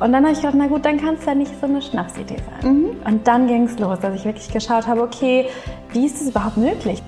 [0.00, 2.38] Und dann habe ich gedacht, na gut, dann kann es ja nicht so eine Schnapsidee
[2.38, 2.72] sein.
[2.72, 2.90] Mhm.
[3.04, 5.46] Und dann ging es los, dass ich wirklich geschaut habe, okay,
[5.92, 7.02] wie ist das überhaupt möglich?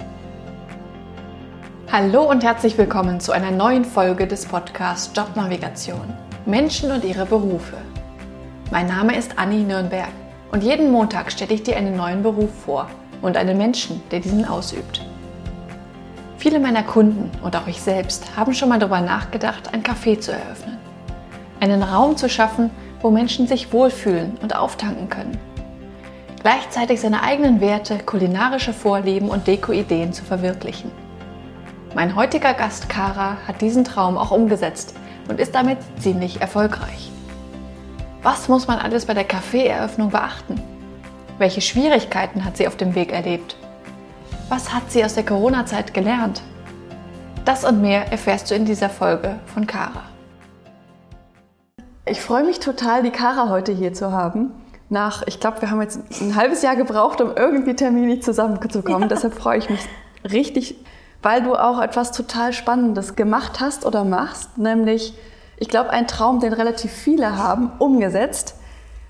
[1.91, 6.13] Hallo und herzlich willkommen zu einer neuen Folge des Podcasts Jobnavigation.
[6.45, 7.79] Menschen und ihre Berufe.
[8.71, 10.13] Mein Name ist Anni Nürnberg
[10.51, 12.91] und jeden Montag stelle ich dir einen neuen Beruf vor
[13.23, 15.01] und einen Menschen, der diesen ausübt.
[16.37, 20.33] Viele meiner Kunden und auch ich selbst haben schon mal darüber nachgedacht, ein Café zu
[20.33, 20.82] eröffnen.
[21.63, 25.39] Einen Raum zu schaffen, wo Menschen sich wohlfühlen und auftanken können.
[26.43, 30.91] Gleichzeitig seine eigenen Werte, kulinarische Vorlieben und Deko-Ideen zu verwirklichen.
[31.95, 34.97] Mein heutiger Gast Kara hat diesen Traum auch umgesetzt
[35.29, 37.13] und ist damit ziemlich erfolgreich.
[38.25, 40.61] Was muss man alles bei der Kaffeeeröffnung beachten?
[41.39, 43.55] Welche Schwierigkeiten hat sie auf dem Weg erlebt?
[44.49, 46.43] Was hat sie aus der Corona-Zeit gelernt?
[47.45, 50.12] Das und mehr erfährst du in dieser Folge von Kara.
[52.05, 54.51] Ich freue mich total, die Kara heute hier zu haben.
[54.89, 59.03] Nach, ich glaube, wir haben jetzt ein halbes Jahr gebraucht, um irgendwie terminlich zusammenzukommen.
[59.03, 59.09] Ja.
[59.09, 59.81] Deshalb freue ich mich
[60.31, 60.75] richtig,
[61.23, 65.15] weil du auch etwas total Spannendes gemacht hast oder machst, nämlich,
[65.57, 68.57] ich glaube, einen Traum, den relativ viele haben, umgesetzt.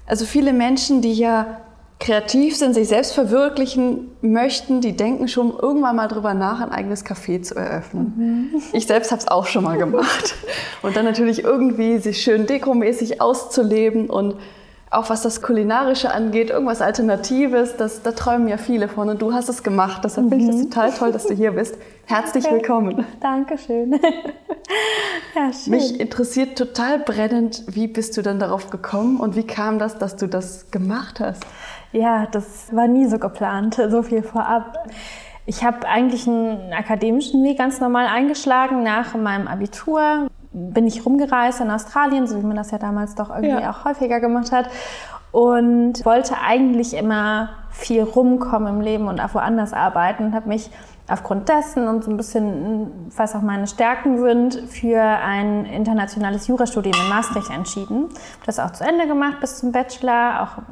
[0.06, 1.62] Also viele Menschen, die ja
[2.03, 7.06] kreativ sind, sich selbst verwirklichen möchten, die denken schon irgendwann mal drüber nach, ein eigenes
[7.06, 8.50] Café zu eröffnen.
[8.53, 8.62] Mhm.
[8.72, 10.34] Ich selbst habe es auch schon mal gemacht.
[10.83, 14.34] Und dann natürlich irgendwie sich schön dekomäßig auszuleben und
[14.91, 19.33] auch was das Kulinarische angeht, irgendwas Alternatives, das, da träumen ja viele von und du
[19.33, 20.03] hast es gemacht.
[20.05, 20.31] Deshalb mhm.
[20.31, 20.70] finde ich das mhm.
[20.70, 21.77] total toll, dass du hier bist.
[22.05, 22.56] Herzlich okay.
[22.56, 23.06] willkommen.
[23.20, 23.92] Dankeschön.
[25.34, 25.70] ja, schön.
[25.70, 30.16] Mich interessiert total brennend, wie bist du dann darauf gekommen und wie kam das, dass
[30.16, 31.42] du das gemacht hast?
[31.92, 34.88] Ja, das war nie so geplant, so viel vorab.
[35.44, 40.28] Ich habe eigentlich einen akademischen Weg ganz normal eingeschlagen nach meinem Abitur.
[40.52, 43.70] Bin ich rumgereist in Australien, so wie man das ja damals doch irgendwie ja.
[43.70, 44.70] auch häufiger gemacht hat.
[45.32, 50.70] Und wollte eigentlich immer viel rumkommen im Leben und auch woanders arbeiten und habe mich
[51.08, 56.94] aufgrund dessen und so ein bisschen, was auch meine Stärken sind, für ein internationales Jurastudium
[56.94, 58.08] in Maastricht entschieden.
[58.47, 60.62] Das auch zu Ende gemacht bis zum Bachelor, auch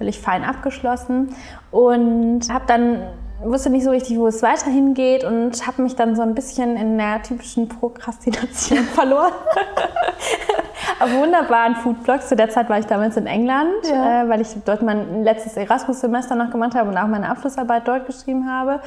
[0.00, 1.36] völlig fein abgeschlossen
[1.70, 3.02] und habe dann
[3.44, 6.76] wusste nicht so richtig, wo es weiterhin geht und habe mich dann so ein bisschen
[6.76, 9.32] in der typischen Prokrastination verloren.
[10.98, 12.28] Auf wunderbaren Foodblogs.
[12.28, 14.22] Zu der Zeit war ich damals in England, ja.
[14.22, 18.06] äh, weil ich dort mein letztes Erasmus-Semester noch gemacht habe und auch meine Abschlussarbeit dort
[18.06, 18.80] geschrieben habe.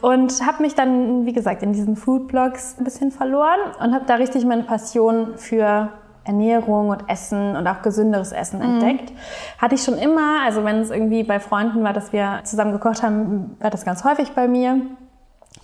[0.00, 4.14] Und habe mich dann, wie gesagt, in diesen Foodblogs ein bisschen verloren und habe da
[4.14, 5.88] richtig meine Passion für
[6.28, 8.80] Ernährung und Essen und auch gesünderes Essen mhm.
[8.80, 9.12] entdeckt.
[9.58, 13.02] Hatte ich schon immer, also wenn es irgendwie bei Freunden war, dass wir zusammen gekocht
[13.02, 14.80] haben, war das ganz häufig bei mir.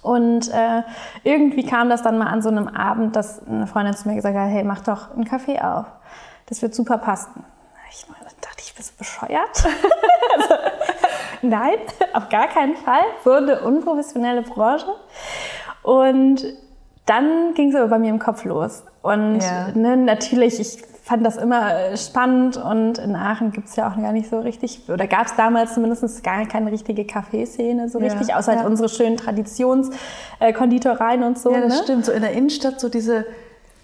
[0.02, 0.82] Und äh,
[1.22, 4.36] irgendwie kam das dann mal an so einem Abend, dass eine Freundin zu mir gesagt
[4.36, 5.86] hat, hey, mach doch einen Kaffee auf.
[6.46, 7.44] Das wird super passen.
[7.90, 8.06] Ich
[8.40, 9.64] dachte, ich bist du bescheuert?
[10.36, 10.54] also,
[11.42, 11.78] nein,
[12.12, 13.04] auf gar keinen Fall.
[13.22, 14.86] So eine unprofessionelle Branche.
[15.82, 16.44] Und
[17.06, 18.82] dann ging es aber bei mir im Kopf los.
[19.04, 19.68] Und ja.
[19.74, 24.00] ne, natürlich, ich fand das immer äh, spannend und in Aachen gibt es ja auch
[24.00, 28.28] gar nicht so richtig, oder gab es damals zumindest gar keine richtige Kaffeeszene so richtig,
[28.28, 28.38] ja.
[28.38, 31.52] außer halt unsere schönen Traditionskonditoreien und so.
[31.52, 31.82] Ja, das ne?
[31.82, 32.06] stimmt.
[32.06, 33.26] So in der Innenstadt so diese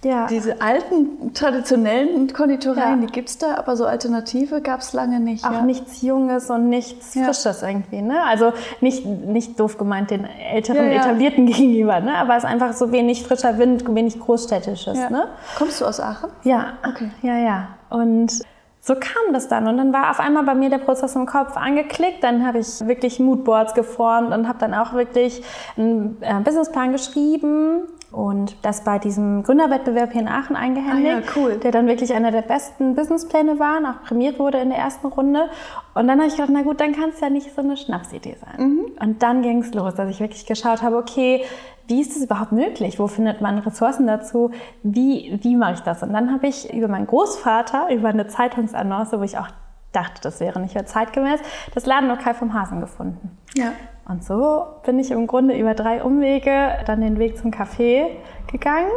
[0.03, 0.27] ja.
[0.28, 3.06] Diese alten, traditionellen Konditoreien, ja.
[3.06, 5.44] die gibt es da, aber so Alternative gab es lange nicht.
[5.44, 5.62] Auch ja.
[5.62, 7.12] nichts Junges und nichts.
[7.12, 8.00] Frisches irgendwie.
[8.00, 8.22] Ne?
[8.25, 12.16] Also nicht, nicht doof gemeint den älteren, etablierten gegenüber, ne?
[12.16, 15.10] aber es ist einfach so wenig frischer Wind, wenig Großstädtisches.
[15.10, 15.28] Ne?
[15.59, 16.31] Kommst du aus Aachen?
[16.44, 17.10] Ja, okay.
[17.21, 17.69] ja, ja.
[17.91, 18.41] Und
[18.81, 19.69] so kam das dann.
[19.69, 22.25] Und dann war auf einmal bei mir der Prozess im Kopf angeklickt.
[22.25, 25.43] Dann habe ich wirklich Moodboards geformt und habe dann auch wirklich
[25.77, 31.32] einen äh, Businessplan geschrieben und das bei diesem Gründerwettbewerb hier in Aachen eingehändigt, ah, ja,
[31.37, 31.56] cool.
[31.56, 35.06] der dann wirklich einer der besten Businesspläne war und auch prämiert wurde in der ersten
[35.06, 35.48] Runde.
[35.94, 38.37] Und dann habe ich gedacht, na gut, dann kann es ja nicht so eine Schnapsidee
[38.41, 38.66] sein.
[38.66, 38.84] Mhm.
[39.00, 41.44] Und dann ging es los, dass ich wirklich geschaut habe, okay,
[41.87, 42.98] wie ist das überhaupt möglich?
[42.98, 44.50] Wo findet man Ressourcen dazu?
[44.82, 46.03] Wie, wie mache ich das?
[46.03, 49.48] Und dann habe ich über meinen Großvater, über eine Zeitungsannonce, wo ich auch
[49.92, 51.41] dachte, das wäre nicht mehr zeitgemäß,
[51.75, 53.39] das Ladenlokal vom Hasen gefunden.
[53.54, 53.72] Ja.
[54.09, 58.09] Und so bin ich im Grunde über drei Umwege dann den Weg zum Café
[58.51, 58.91] gegangen.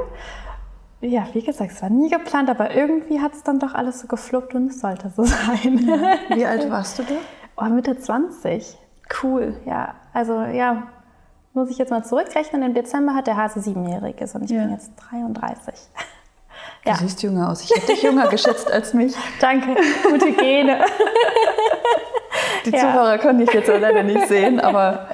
[1.02, 4.08] Ja, wie gesagt, es war nie geplant, aber irgendwie hat es dann doch alles so
[4.08, 5.80] gefluppt und es sollte so sein.
[5.86, 6.36] Ja.
[6.36, 7.16] Wie alt warst du da?
[7.58, 8.78] Oh, Mitte 20.
[9.22, 9.56] Cool.
[9.66, 10.84] Ja, also ja,
[11.54, 12.64] muss ich jetzt mal zurückrechnen.
[12.64, 14.62] Im Dezember hat der Hase siebenjähriges und ich ja.
[14.62, 15.76] bin jetzt 33.
[16.84, 16.96] Du ja.
[16.98, 17.64] siehst jünger aus.
[17.64, 19.14] Ich hätte dich jünger geschätzt als mich.
[19.40, 19.76] Danke,
[20.10, 20.84] gute Gene.
[22.66, 22.80] Die ja.
[22.80, 25.08] Zuhörer können dich jetzt leider nicht sehen, aber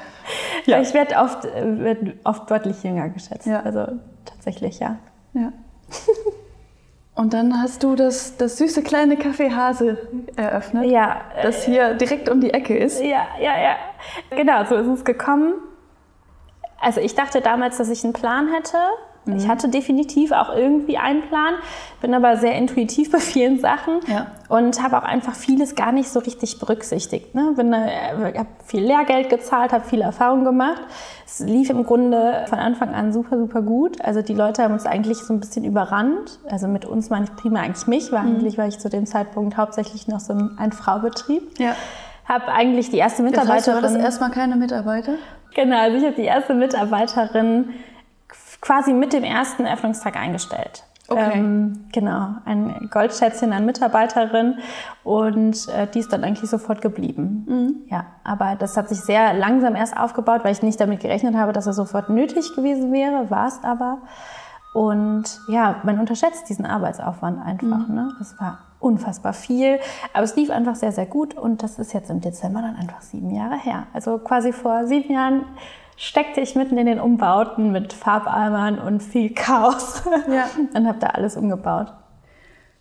[0.65, 0.81] ja.
[0.81, 3.47] Ich werde oft, werd oft deutlich jünger geschätzt.
[3.47, 3.61] Ja.
[3.61, 3.87] Also
[4.25, 4.97] tatsächlich, ja.
[5.33, 5.51] ja.
[7.15, 9.97] Und dann hast du das, das süße kleine Café Hase
[10.35, 13.01] eröffnet, ja, das hier direkt um die Ecke ist.
[13.01, 13.75] Ja, ja, ja.
[14.29, 15.55] Genau, so ist es gekommen.
[16.79, 18.77] Also ich dachte damals, dass ich einen Plan hätte.
[19.25, 19.37] Mhm.
[19.37, 21.55] Ich hatte definitiv auch irgendwie einen Plan,
[22.01, 24.27] bin aber sehr intuitiv bei vielen Sachen ja.
[24.47, 27.35] und habe auch einfach vieles gar nicht so richtig berücksichtigt.
[27.35, 27.55] Ne?
[27.57, 30.81] Äh, habe viel Lehrgeld gezahlt, habe viel Erfahrung gemacht.
[31.25, 34.01] Es lief im Grunde von Anfang an super, super gut.
[34.03, 36.39] Also die Leute haben uns eigentlich so ein bisschen überrannt.
[36.49, 38.35] Also mit uns meine ich prima eigentlich mich, weil mhm.
[38.35, 41.59] eigentlich war ich zu dem Zeitpunkt hauptsächlich noch so ein, Fraubetrieb.
[41.59, 41.75] Ja.
[42.25, 43.55] Habe eigentlich die erste Mitarbeiterin.
[43.57, 45.13] Das heißt, war das erstmal keine Mitarbeiter?
[45.55, 47.69] Genau, also ich habe die erste Mitarbeiterin
[48.61, 50.83] quasi mit dem ersten Öffnungstag eingestellt.
[51.09, 51.39] Okay.
[51.39, 54.59] Ähm, genau, ein Goldschätzchen an Mitarbeiterin
[55.03, 57.45] und äh, die ist dann eigentlich sofort geblieben.
[57.47, 57.75] Mhm.
[57.89, 61.51] Ja, aber das hat sich sehr langsam erst aufgebaut, weil ich nicht damit gerechnet habe,
[61.51, 63.99] dass es sofort nötig gewesen wäre, war es aber.
[64.75, 67.87] Und ja, man unterschätzt diesen Arbeitsaufwand einfach.
[67.87, 67.95] Mhm.
[67.95, 68.13] Ne?
[68.19, 69.79] Das war unfassbar viel,
[70.13, 73.01] aber es lief einfach sehr, sehr gut und das ist jetzt im Dezember dann einfach
[73.01, 73.87] sieben Jahre her.
[73.93, 75.43] Also quasi vor sieben Jahren
[75.99, 80.01] steckte ich mitten in den Umbauten mit Farbeimern und viel Chaos
[80.31, 80.49] ja.
[80.73, 81.91] und habe da alles umgebaut.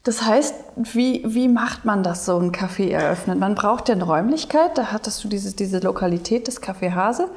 [0.04, 3.40] Das heißt, wie, wie macht man das, so ein Café eröffnet?
[3.40, 7.28] Man braucht ja eine Räumlichkeit, da hattest du diese, diese Lokalität des Café Hase.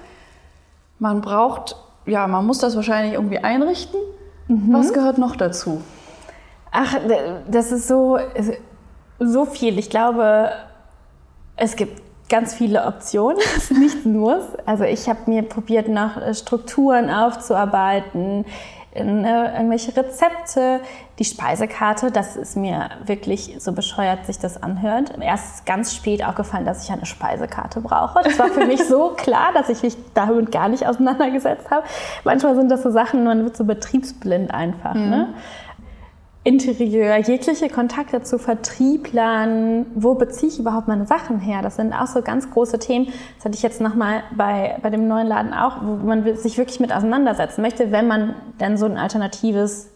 [0.99, 1.75] Man braucht,
[2.05, 3.99] ja, man muss das wahrscheinlich irgendwie einrichten.
[4.47, 4.71] Mhm.
[4.71, 5.81] Was gehört noch dazu?
[6.69, 6.95] Ach,
[7.49, 8.19] das ist so,
[9.19, 9.79] so viel.
[9.79, 10.51] Ich glaube,
[11.55, 12.01] es gibt
[12.31, 13.37] ganz viele Optionen,
[13.79, 14.47] nicht nur.
[14.65, 18.45] Also ich habe mir probiert, nach äh, Strukturen aufzuarbeiten,
[18.95, 20.79] ne, irgendwelche Rezepte,
[21.19, 25.13] die Speisekarte, das ist mir wirklich so bescheuert, sich das anhört.
[25.19, 28.21] Erst ganz spät aufgefallen, dass ich eine Speisekarte brauche.
[28.23, 31.83] Das war für mich so klar, dass ich mich damit gar nicht auseinandergesetzt habe.
[32.23, 34.95] Manchmal sind das so Sachen, man wird so betriebsblind einfach.
[34.95, 35.01] Ne?
[35.01, 35.09] Mhm.
[35.09, 35.27] Ne?
[36.43, 41.61] Interieur, jegliche Kontakte zu Vertrieblern, wo beziehe ich überhaupt meine Sachen her?
[41.61, 43.13] Das sind auch so ganz große Themen.
[43.35, 46.79] Das hatte ich jetzt nochmal bei, bei dem neuen Laden auch, wo man sich wirklich
[46.79, 49.90] mit auseinandersetzen möchte, wenn man dann so ein alternatives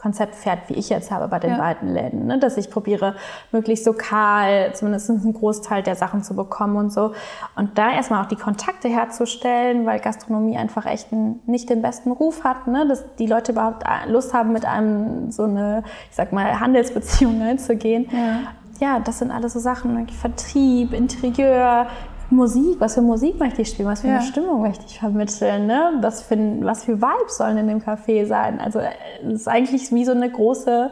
[0.00, 1.58] Konzept fährt, wie ich jetzt habe bei den ja.
[1.58, 2.26] beiden Läden.
[2.26, 2.38] Ne?
[2.38, 3.14] Dass ich probiere,
[3.52, 7.12] möglichst lokal zumindest einen Großteil der Sachen zu bekommen und so.
[7.56, 12.44] Und da erstmal auch die Kontakte herzustellen, weil Gastronomie einfach echt nicht den besten Ruf
[12.44, 12.86] hat, ne?
[12.88, 18.08] dass die Leute überhaupt Lust haben, mit einem so eine, ich sag mal, Handelsbeziehung einzugehen.
[18.10, 21.86] Ja ja, das sind alles so Sachen, Vertrieb, Interieur,
[22.30, 24.18] Musik, was für Musik möchte ich spielen, was für ja.
[24.18, 25.98] eine Stimmung möchte ich vermitteln, ne?
[26.00, 28.60] was, für, was für Vibes sollen in dem Café sein.
[28.60, 30.90] Also es ist eigentlich wie so eine große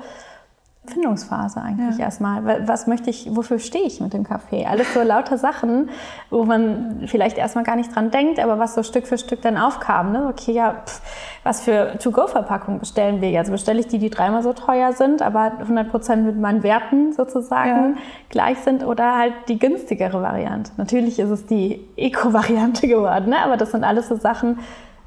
[0.88, 2.06] Findungsphase eigentlich ja.
[2.06, 2.66] erstmal.
[2.66, 4.66] Was möchte ich, wofür stehe ich mit dem Kaffee?
[4.66, 5.90] Alles so lauter Sachen,
[6.30, 9.56] wo man vielleicht erstmal gar nicht dran denkt, aber was so Stück für Stück dann
[9.56, 10.12] aufkam.
[10.12, 10.26] Ne?
[10.28, 11.00] Okay, ja, pff,
[11.44, 13.50] was für To-Go-Verpackungen bestellen wir jetzt?
[13.50, 17.94] Bestelle ich die, die dreimal so teuer sind, aber 100 Prozent mit meinen Werten sozusagen
[17.94, 18.00] ja.
[18.28, 20.72] gleich sind oder halt die günstigere Variante?
[20.76, 23.38] Natürlich ist es die Eco-Variante geworden, ne?
[23.44, 24.58] aber das sind alles so Sachen,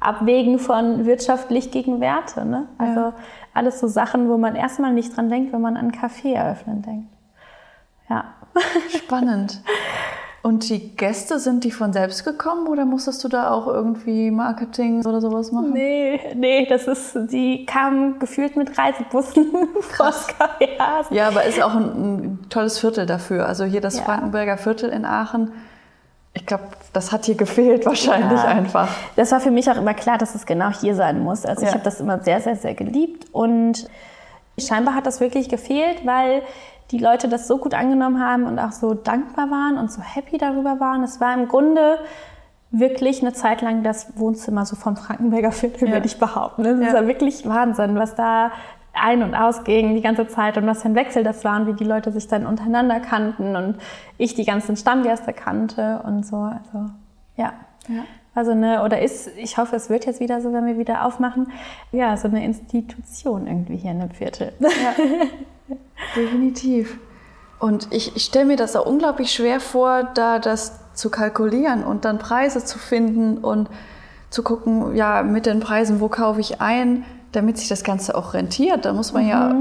[0.02, 2.44] Abwägen von wirtschaftlich gegen Werte.
[2.44, 2.66] Ne?
[2.78, 3.14] Also ja.
[3.54, 7.08] Alles so Sachen, wo man erstmal nicht dran denkt, wenn man an Café eröffnen denkt.
[8.08, 8.24] Ja.
[8.96, 9.62] Spannend.
[10.42, 15.06] Und die Gäste, sind die von selbst gekommen oder musstest du da auch irgendwie Marketing
[15.06, 15.72] oder sowas machen?
[15.72, 19.52] Nee, nee, das ist, die kamen gefühlt mit Reisebussen
[19.98, 21.14] aus Cafés.
[21.14, 23.46] Ja, aber ist auch ein, ein, tolles Viertel dafür.
[23.46, 24.02] Also hier das ja.
[24.02, 25.52] Frankenberger Viertel in Aachen
[26.34, 28.48] ich glaube, das hat hier gefehlt wahrscheinlich ja.
[28.48, 28.88] einfach.
[29.16, 31.44] Das war für mich auch immer klar, dass es genau hier sein muss.
[31.44, 31.68] Also ja.
[31.68, 33.88] ich habe das immer sehr, sehr, sehr geliebt und
[34.58, 36.42] scheinbar hat das wirklich gefehlt, weil
[36.90, 40.36] die Leute das so gut angenommen haben und auch so dankbar waren und so happy
[40.36, 41.02] darüber waren.
[41.02, 41.98] Es war im Grunde
[42.70, 45.94] wirklich eine Zeit lang das Wohnzimmer so vom Frankenberger Viertel, ja.
[45.94, 46.64] würde ich behaupten.
[46.64, 48.50] Das ist ja wirklich Wahnsinn, was da
[48.92, 51.74] ein- und ausging die ganze Zeit und was für ein Wechsel das war und wie
[51.74, 53.76] die Leute sich dann untereinander kannten und
[54.18, 56.36] ich die ganzen Stammgäste kannte und so.
[56.36, 56.90] Also
[57.36, 57.52] ja.
[57.88, 58.04] ja.
[58.34, 61.52] Also eine, oder ist, ich hoffe, es wird jetzt wieder so, wenn wir wieder aufmachen,
[61.90, 64.52] ja, so eine Institution irgendwie hier in dem Viertel.
[64.58, 64.94] Ja,
[66.16, 66.98] definitiv.
[67.58, 72.04] Und ich, ich stelle mir das auch unglaublich schwer vor, da das zu kalkulieren und
[72.04, 73.68] dann Preise zu finden und
[74.30, 77.04] zu gucken, ja, mit den Preisen, wo kaufe ich ein?
[77.32, 79.28] Damit sich das Ganze auch rentiert, da muss man mhm.
[79.28, 79.54] ja.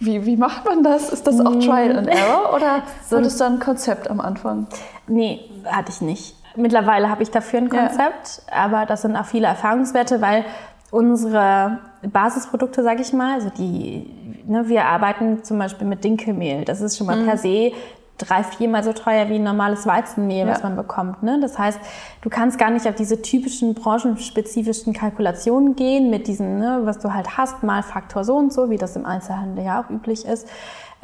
[0.00, 1.10] Wie, wie macht man das?
[1.10, 1.60] Ist das auch mhm.
[1.60, 4.66] Trial and Error oder so das dann ein Konzept am Anfang?
[5.06, 6.36] Nee, hatte ich nicht.
[6.56, 8.64] Mittlerweile habe ich dafür ein Konzept, ja.
[8.64, 10.44] aber das sind auch viele Erfahrungswerte, weil
[10.90, 16.64] unsere Basisprodukte, sage ich mal, also die, ne, wir arbeiten zum Beispiel mit Dinkelmehl.
[16.64, 17.26] Das ist schon mal mhm.
[17.26, 17.72] per se
[18.18, 20.52] drei, viermal so teuer wie ein normales Weizenmehl, ja.
[20.52, 21.22] was man bekommt.
[21.22, 21.38] Ne?
[21.40, 21.80] Das heißt,
[22.22, 27.12] du kannst gar nicht auf diese typischen branchenspezifischen Kalkulationen gehen mit diesen, ne, was du
[27.12, 30.48] halt hast, mal Faktor so und so, wie das im Einzelhandel ja auch üblich ist,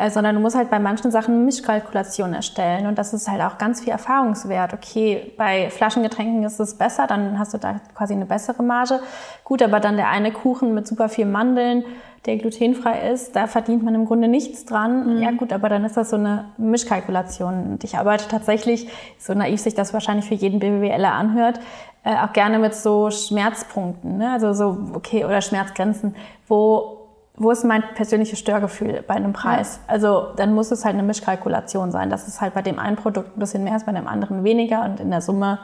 [0.01, 3.43] äh, sondern du musst halt bei manchen Sachen eine Mischkalkulation erstellen und das ist halt
[3.43, 4.73] auch ganz viel Erfahrungswert.
[4.73, 9.01] Okay, bei Flaschengetränken ist es besser, dann hast du da quasi eine bessere Marge.
[9.45, 11.85] Gut, aber dann der eine Kuchen mit super viel Mandeln,
[12.27, 15.17] der glutenfrei ist, da verdient man im Grunde nichts dran.
[15.17, 15.23] Mhm.
[15.23, 17.73] Ja gut, aber dann ist das so eine Mischkalkulation.
[17.73, 21.61] Und ich arbeite tatsächlich, so naiv sich das wahrscheinlich für jeden BWLer anhört,
[22.05, 24.33] äh, auch gerne mit so Schmerzpunkten, ne?
[24.33, 26.15] also so, okay, oder Schmerzgrenzen,
[26.47, 26.97] wo
[27.41, 29.81] wo ist mein persönliches Störgefühl bei einem Preis?
[29.87, 29.95] Ja.
[29.95, 33.35] Also dann muss es halt eine Mischkalkulation sein, dass es halt bei dem einen Produkt
[33.35, 35.59] ein bisschen mehr ist, bei dem anderen weniger und in der Summe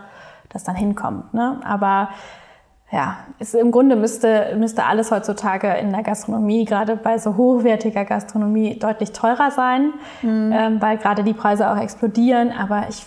[0.48, 1.34] das dann hinkommt.
[1.34, 1.60] Ne?
[1.64, 2.08] Aber
[2.92, 8.04] ja, es, im Grunde müsste, müsste alles heutzutage in der Gastronomie, gerade bei so hochwertiger
[8.04, 10.52] Gastronomie, deutlich teurer sein, mhm.
[10.52, 12.52] ähm, weil gerade die Preise auch explodieren.
[12.52, 13.04] Aber ich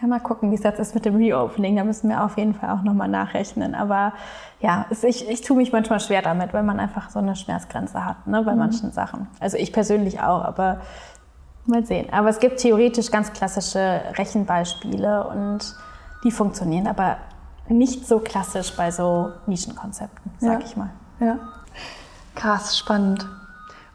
[0.00, 1.76] ja, mal gucken, wie es jetzt ist mit dem Reopening.
[1.76, 3.74] Da müssen wir auf jeden Fall auch nochmal nachrechnen.
[3.74, 4.12] Aber
[4.60, 8.04] ja, es, ich, ich tue mich manchmal schwer damit, weil man einfach so eine Schmerzgrenze
[8.04, 8.58] hat ne, bei mhm.
[8.58, 9.28] manchen Sachen.
[9.40, 10.80] Also ich persönlich auch, aber
[11.66, 12.12] mal sehen.
[12.12, 15.74] Aber es gibt theoretisch ganz klassische Rechenbeispiele und
[16.24, 17.18] die funktionieren aber
[17.68, 20.66] nicht so klassisch bei so Nischenkonzepten, sag ja.
[20.66, 20.90] ich mal.
[21.20, 21.38] Ja.
[22.34, 23.26] Krass, spannend.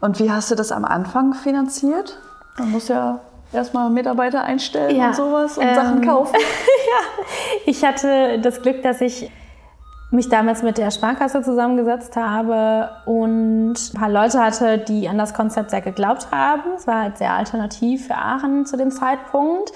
[0.00, 2.18] Und wie hast du das am Anfang finanziert?
[2.58, 3.20] Man muss ja
[3.52, 5.08] erstmal Mitarbeiter einstellen ja.
[5.08, 6.34] und sowas und ähm, Sachen kaufen.
[6.36, 7.24] ja,
[7.66, 9.30] ich hatte das Glück, dass ich
[10.10, 15.34] mich damals mit der Sparkasse zusammengesetzt habe und ein paar Leute hatte, die an das
[15.34, 16.74] Konzept sehr geglaubt haben.
[16.76, 19.72] Es war halt sehr alternativ für Aachen zu dem Zeitpunkt.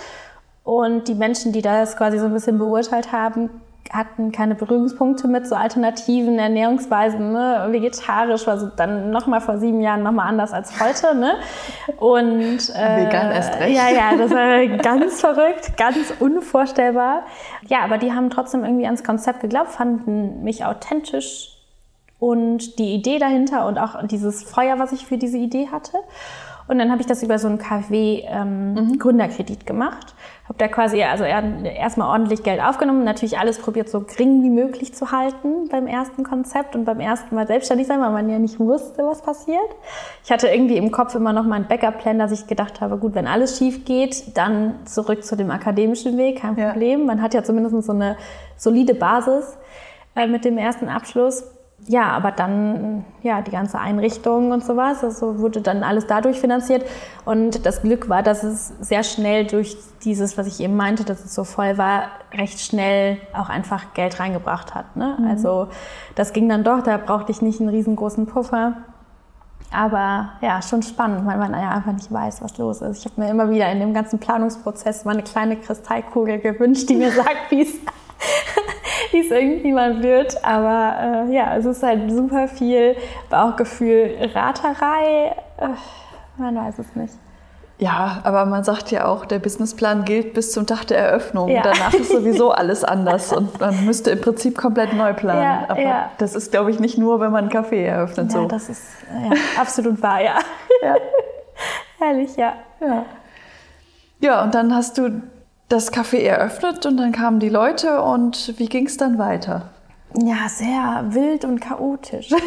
[0.62, 3.50] Und die Menschen, die das quasi so ein bisschen beurteilt haben,
[3.92, 7.66] hatten keine Berührungspunkte mit so alternativen Ernährungsweisen, ne?
[7.70, 11.14] vegetarisch war so dann nochmal vor sieben Jahren nochmal anders als heute.
[11.14, 11.34] Ne?
[11.98, 13.76] Und äh, vegan erst recht.
[13.76, 17.22] Ja, ja, das war ganz verrückt, ganz unvorstellbar.
[17.66, 21.58] Ja, aber die haben trotzdem irgendwie ans Konzept geglaubt, fanden mich authentisch
[22.18, 25.98] und die Idee dahinter und auch dieses Feuer, was ich für diese Idee hatte.
[26.68, 28.98] Und dann habe ich das über so einen KfW ähm, mhm.
[29.64, 30.14] Gemacht
[30.48, 34.94] habe da quasi also erstmal ordentlich Geld aufgenommen, natürlich alles probiert so gering wie möglich
[34.94, 38.58] zu halten beim ersten Konzept und beim ersten Mal selbstständig sein, weil man ja nicht
[38.58, 39.58] wusste, was passiert.
[40.24, 43.26] Ich hatte irgendwie im Kopf immer noch meinen Backup-Plan, dass ich gedacht habe, gut, wenn
[43.26, 47.00] alles schief geht, dann zurück zu dem akademischen Weg, kein Problem.
[47.00, 47.06] Ja.
[47.06, 48.16] Man hat ja zumindest so eine
[48.56, 49.58] solide Basis
[50.16, 51.44] äh, mit dem ersten Abschluss
[51.88, 56.84] ja, aber dann, ja, die ganze Einrichtung und sowas, also wurde dann alles dadurch finanziert.
[57.24, 61.24] Und das Glück war, dass es sehr schnell durch dieses, was ich eben meinte, dass
[61.24, 64.96] es so voll war, recht schnell auch einfach Geld reingebracht hat.
[64.96, 65.16] Ne?
[65.18, 65.28] Mhm.
[65.28, 65.68] Also
[66.14, 68.74] das ging dann doch, da brauchte ich nicht einen riesengroßen Puffer.
[69.70, 72.98] Aber ja, schon spannend, weil man ja einfach nicht weiß, was los ist.
[72.98, 76.96] Ich habe mir immer wieder in dem ganzen Planungsprozess mal eine kleine Kristallkugel gewünscht, die
[76.96, 77.74] mir sagt, wie es
[79.12, 80.44] wie es irgendwie mal wird.
[80.44, 82.96] Aber äh, ja, es ist halt super viel
[83.30, 85.34] Bauchgefühl, Raterei.
[85.58, 85.68] Äh,
[86.36, 87.14] man weiß es nicht.
[87.80, 91.48] Ja, aber man sagt ja auch, der Businessplan gilt bis zum Tag der Eröffnung.
[91.48, 91.62] Ja.
[91.62, 95.42] Danach ist sowieso alles anders und man müsste im Prinzip komplett neu planen.
[95.42, 96.10] Ja, aber ja.
[96.18, 98.32] das ist, glaube ich, nicht nur, wenn man einen Café eröffnet.
[98.32, 98.48] Ja, so.
[98.48, 98.82] das ist
[99.58, 100.38] absolut wahr, ja.
[100.82, 100.96] ja.
[101.98, 102.54] Herrlich, ja.
[102.80, 103.04] ja.
[104.20, 105.22] Ja, und dann hast du
[105.68, 109.70] das Café eröffnet und dann kamen die Leute und wie ging es dann weiter?
[110.16, 112.30] Ja, sehr wild und chaotisch.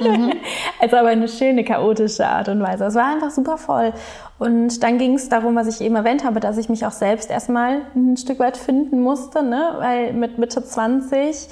[0.00, 0.32] Mhm.
[0.80, 2.86] also aber eine schöne chaotische Art und Weise.
[2.86, 3.92] Es war einfach super voll.
[4.40, 7.30] Und dann ging es darum, was ich eben erwähnt habe, dass ich mich auch selbst
[7.30, 9.76] erstmal ein Stück weit finden musste, ne?
[9.78, 11.48] weil mit Mitte 20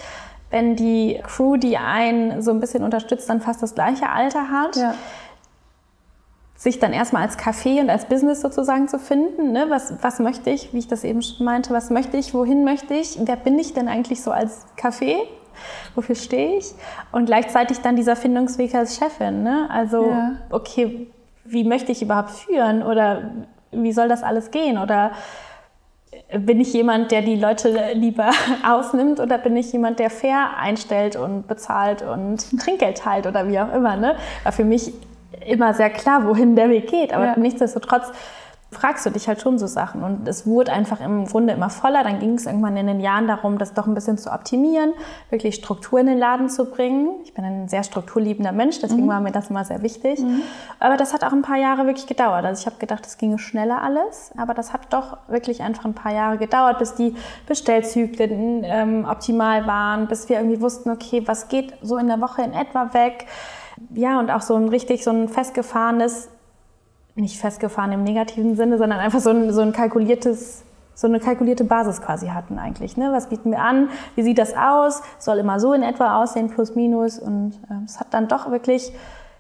[0.51, 4.75] wenn die Crew, die einen so ein bisschen unterstützt, dann fast das gleiche Alter hat,
[4.75, 4.95] ja
[6.61, 9.53] sich dann erstmal als Café und als Business sozusagen zu finden.
[9.53, 9.67] Ne?
[9.71, 12.93] Was, was möchte ich, wie ich das eben schon meinte, was möchte ich, wohin möchte
[12.93, 15.17] ich, wer bin ich denn eigentlich so als Café?
[15.95, 16.75] Wofür stehe ich?
[17.13, 19.43] Und gleichzeitig dann dieser Findungsweg als Chefin.
[19.43, 19.69] Ne?
[19.71, 20.33] Also, ja.
[20.51, 21.07] okay,
[21.47, 22.83] wie möchte ich überhaupt führen?
[22.83, 23.31] Oder
[23.73, 24.77] wie soll das alles gehen?
[24.77, 25.13] Oder
[26.39, 28.33] bin ich jemand, der die Leute lieber
[28.69, 33.59] ausnimmt oder bin ich jemand, der fair einstellt und bezahlt und Trinkgeld teilt oder wie
[33.59, 33.97] auch immer?
[33.97, 34.17] Ne?
[34.43, 34.93] War für mich
[35.47, 37.13] immer sehr klar, wohin der Weg geht.
[37.13, 37.39] Aber ja.
[37.39, 38.13] nichtsdestotrotz
[38.73, 40.03] fragst du dich halt schon so Sachen.
[40.03, 42.05] Und es wurde einfach im Grunde immer voller.
[42.05, 44.93] Dann ging es irgendwann in den Jahren darum, das doch ein bisschen zu optimieren,
[45.29, 47.11] wirklich Struktur in den Laden zu bringen.
[47.25, 49.09] Ich bin ein sehr strukturliebender Mensch, deswegen mhm.
[49.09, 50.21] war mir das immer sehr wichtig.
[50.21, 50.43] Mhm.
[50.79, 52.45] Aber das hat auch ein paar Jahre wirklich gedauert.
[52.45, 54.31] Also ich habe gedacht, es ginge schneller alles.
[54.37, 59.67] Aber das hat doch wirklich einfach ein paar Jahre gedauert, bis die Bestellzyklen ähm, optimal
[59.67, 63.27] waren, bis wir irgendwie wussten, okay, was geht so in der Woche in etwa weg
[63.95, 66.29] ja, und auch so ein richtig so ein festgefahrenes
[67.15, 70.65] nicht festgefahren im negativen Sinne, sondern einfach so ein, so ein kalkuliertes
[71.01, 72.99] so eine kalkulierte Basis quasi hatten eigentlich.
[72.99, 73.11] Ne?
[73.11, 73.89] Was bieten wir an?
[74.17, 75.03] Wie sieht das aus?
[75.19, 77.19] Soll immer so in etwa aussehen, plus minus.
[77.19, 78.93] Und äh, es hat dann doch wirklich,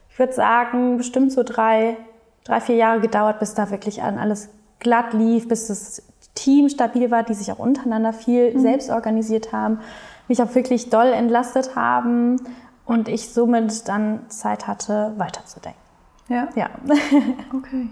[0.08, 1.98] ich würde sagen, bestimmt so drei,
[2.44, 6.02] drei, vier Jahre gedauert, bis da wirklich alles glatt lief, bis das
[6.34, 8.60] Team stabil war, die sich auch untereinander viel mhm.
[8.60, 9.80] selbst organisiert haben,
[10.28, 12.38] mich auch wirklich doll entlastet haben
[12.84, 15.80] und ich somit dann Zeit hatte, weiterzudenken.
[16.28, 16.48] Ja.
[16.54, 16.70] Ja.
[17.54, 17.88] okay.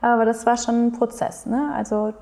[0.00, 1.70] Aber das war schon ein Prozess, ne?
[1.74, 2.14] Also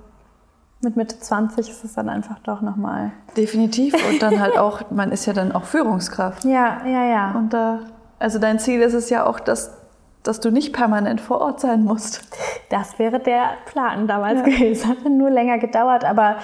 [0.82, 3.12] mit Mitte 20 ist es dann einfach doch nochmal.
[3.36, 3.94] Definitiv.
[4.08, 6.44] Und dann halt auch, man ist ja dann auch Führungskraft.
[6.44, 7.30] Ja, ja, ja.
[7.32, 7.80] Und da,
[8.18, 9.76] also dein Ziel ist es ja auch, dass,
[10.22, 12.22] dass du nicht permanent vor Ort sein musst.
[12.68, 14.44] Das wäre der Plan damals ja.
[14.44, 14.88] gewesen.
[14.88, 16.38] Hat nur länger gedauert, aber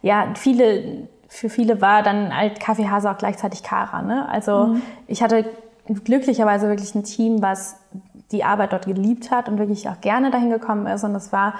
[0.00, 4.00] ja, viele, für viele war dann halt Kaffeehase auch gleichzeitig Kara.
[4.00, 4.26] Ne?
[4.28, 4.82] Also mhm.
[5.06, 5.44] ich hatte
[5.86, 7.76] glücklicherweise wirklich ein Team, was
[8.32, 11.04] die Arbeit dort geliebt hat und wirklich auch gerne dahin gekommen ist.
[11.04, 11.54] Und das war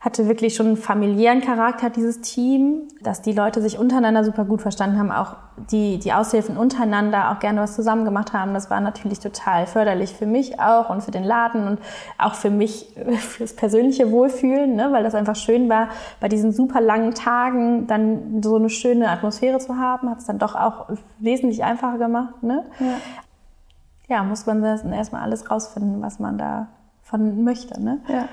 [0.00, 4.62] hatte wirklich schon einen familiären Charakter, dieses Team, dass die Leute sich untereinander super gut
[4.62, 5.34] verstanden haben, auch
[5.72, 8.54] die, die Aushilfen untereinander auch gerne was zusammen gemacht haben.
[8.54, 11.80] Das war natürlich total förderlich für mich auch und für den Laden und
[12.16, 14.92] auch für mich, fürs persönliche Wohlfühlen, ne?
[14.92, 15.88] weil das einfach schön war,
[16.20, 20.38] bei diesen super langen Tagen dann so eine schöne Atmosphäre zu haben, hat es dann
[20.38, 22.40] doch auch wesentlich einfacher gemacht.
[22.44, 22.64] Ne?
[22.78, 24.16] Ja.
[24.16, 26.68] ja, muss man erstmal alles rausfinden, was man da
[27.02, 27.82] von möchte.
[27.82, 27.98] Ne?
[28.06, 28.28] Ja.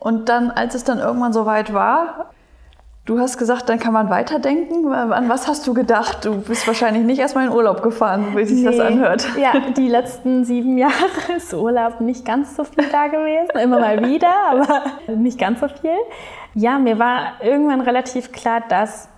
[0.00, 2.30] Und dann, als es dann irgendwann soweit war,
[3.04, 4.90] du hast gesagt, dann kann man weiterdenken.
[4.92, 6.24] An was hast du gedacht?
[6.24, 8.64] Du bist wahrscheinlich nicht erstmal in Urlaub gefahren, wie sich nee.
[8.64, 9.28] das anhört.
[9.38, 10.94] Ja, die letzten sieben Jahre
[11.36, 13.58] ist Urlaub nicht ganz so viel da gewesen.
[13.62, 14.84] Immer mal wieder, aber
[15.16, 15.96] nicht ganz so viel.
[16.54, 19.08] Ja, mir war irgendwann relativ klar, dass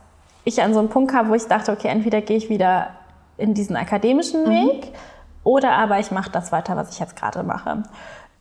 [0.44, 2.88] ich an so einem Punkt kam, wo ich dachte, okay, entweder gehe ich wieder
[3.36, 4.50] in diesen akademischen mhm.
[4.50, 4.92] Weg mhm.
[5.44, 7.84] oder aber ich mache das weiter, was ich jetzt gerade mache.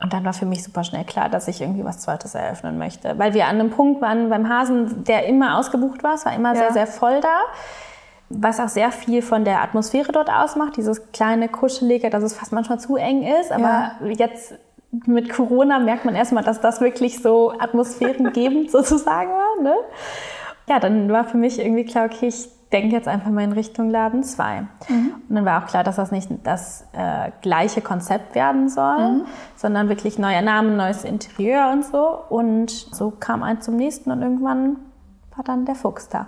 [0.02, 3.18] Und dann war für mich super schnell klar, dass ich irgendwie was Zweites eröffnen möchte.
[3.20, 6.16] Weil wir an einem Punkt waren beim Hasen, der immer ausgebucht war.
[6.16, 6.60] Es war immer ja.
[6.60, 7.42] sehr, sehr voll da.
[8.30, 10.78] Was auch sehr viel von der Atmosphäre dort ausmacht.
[10.78, 13.52] Dieses kleine, kuschelige, dass es fast manchmal zu eng ist.
[13.52, 14.08] Aber ja.
[14.08, 14.56] jetzt
[15.06, 19.64] mit Corona merkt man erstmal, dass das wirklich so atmosphärengebend sozusagen war.
[19.64, 19.76] Ne?
[20.68, 23.90] Ja, dann war für mich irgendwie klar, okay, ich denke jetzt einfach mal in Richtung
[23.90, 24.62] Laden 2.
[24.62, 25.14] Mhm.
[25.28, 29.26] Und dann war auch klar, dass das nicht das äh, gleiche Konzept werden soll, mhm.
[29.56, 32.20] sondern wirklich neuer Name, neues Interieur und so.
[32.30, 34.78] Und so kam eins zum nächsten und irgendwann
[35.36, 36.28] war dann der Fuchs da.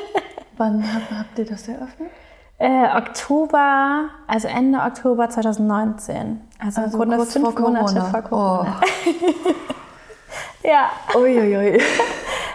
[0.56, 2.10] Wann habt, habt ihr das eröffnet?
[2.58, 6.42] Äh, Oktober, also Ende Oktober 2019.
[6.58, 8.80] Also, also Grunde fünf Monate vor Corona.
[10.62, 10.68] Oh.
[10.68, 10.90] ja.
[11.18, 11.80] Uiuiui.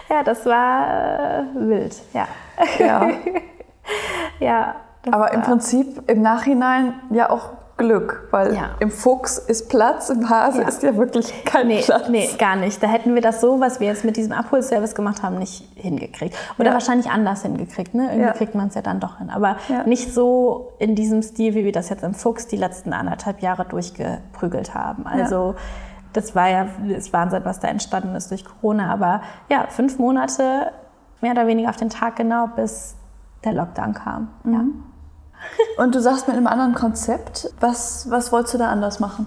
[0.10, 2.28] Ja, das war äh, wild, ja.
[2.78, 3.10] Ja.
[4.40, 4.74] ja
[5.10, 8.70] Aber im Prinzip im Nachhinein ja auch Glück, weil ja.
[8.80, 10.68] im Fuchs ist Platz, im Hase ja.
[10.68, 12.08] ist ja wirklich kein nee, Platz.
[12.08, 12.82] Nee, gar nicht.
[12.82, 16.34] Da hätten wir das so, was wir jetzt mit diesem Abholservice gemacht haben, nicht hingekriegt.
[16.58, 16.72] Oder ja.
[16.72, 17.94] wahrscheinlich anders hingekriegt.
[17.94, 18.10] Ne?
[18.12, 19.28] Irgendwie kriegt man es ja dann doch hin.
[19.28, 23.42] Aber nicht so in diesem Stil, wie wir das jetzt im Fuchs die letzten anderthalb
[23.42, 25.06] Jahre durchgeprügelt haben.
[25.06, 25.54] Also
[26.12, 28.92] das war ja das Wahnsinn, was da entstanden ist durch Corona.
[28.92, 30.72] Aber ja, fünf Monate
[31.20, 32.96] mehr oder weniger auf den Tag genau, bis
[33.44, 34.28] der Lockdown kam.
[34.44, 34.52] Mhm.
[34.52, 35.84] Ja.
[35.84, 37.50] Und du sagst mit einem anderen Konzept.
[37.60, 39.26] Was, was wolltest du da anders machen?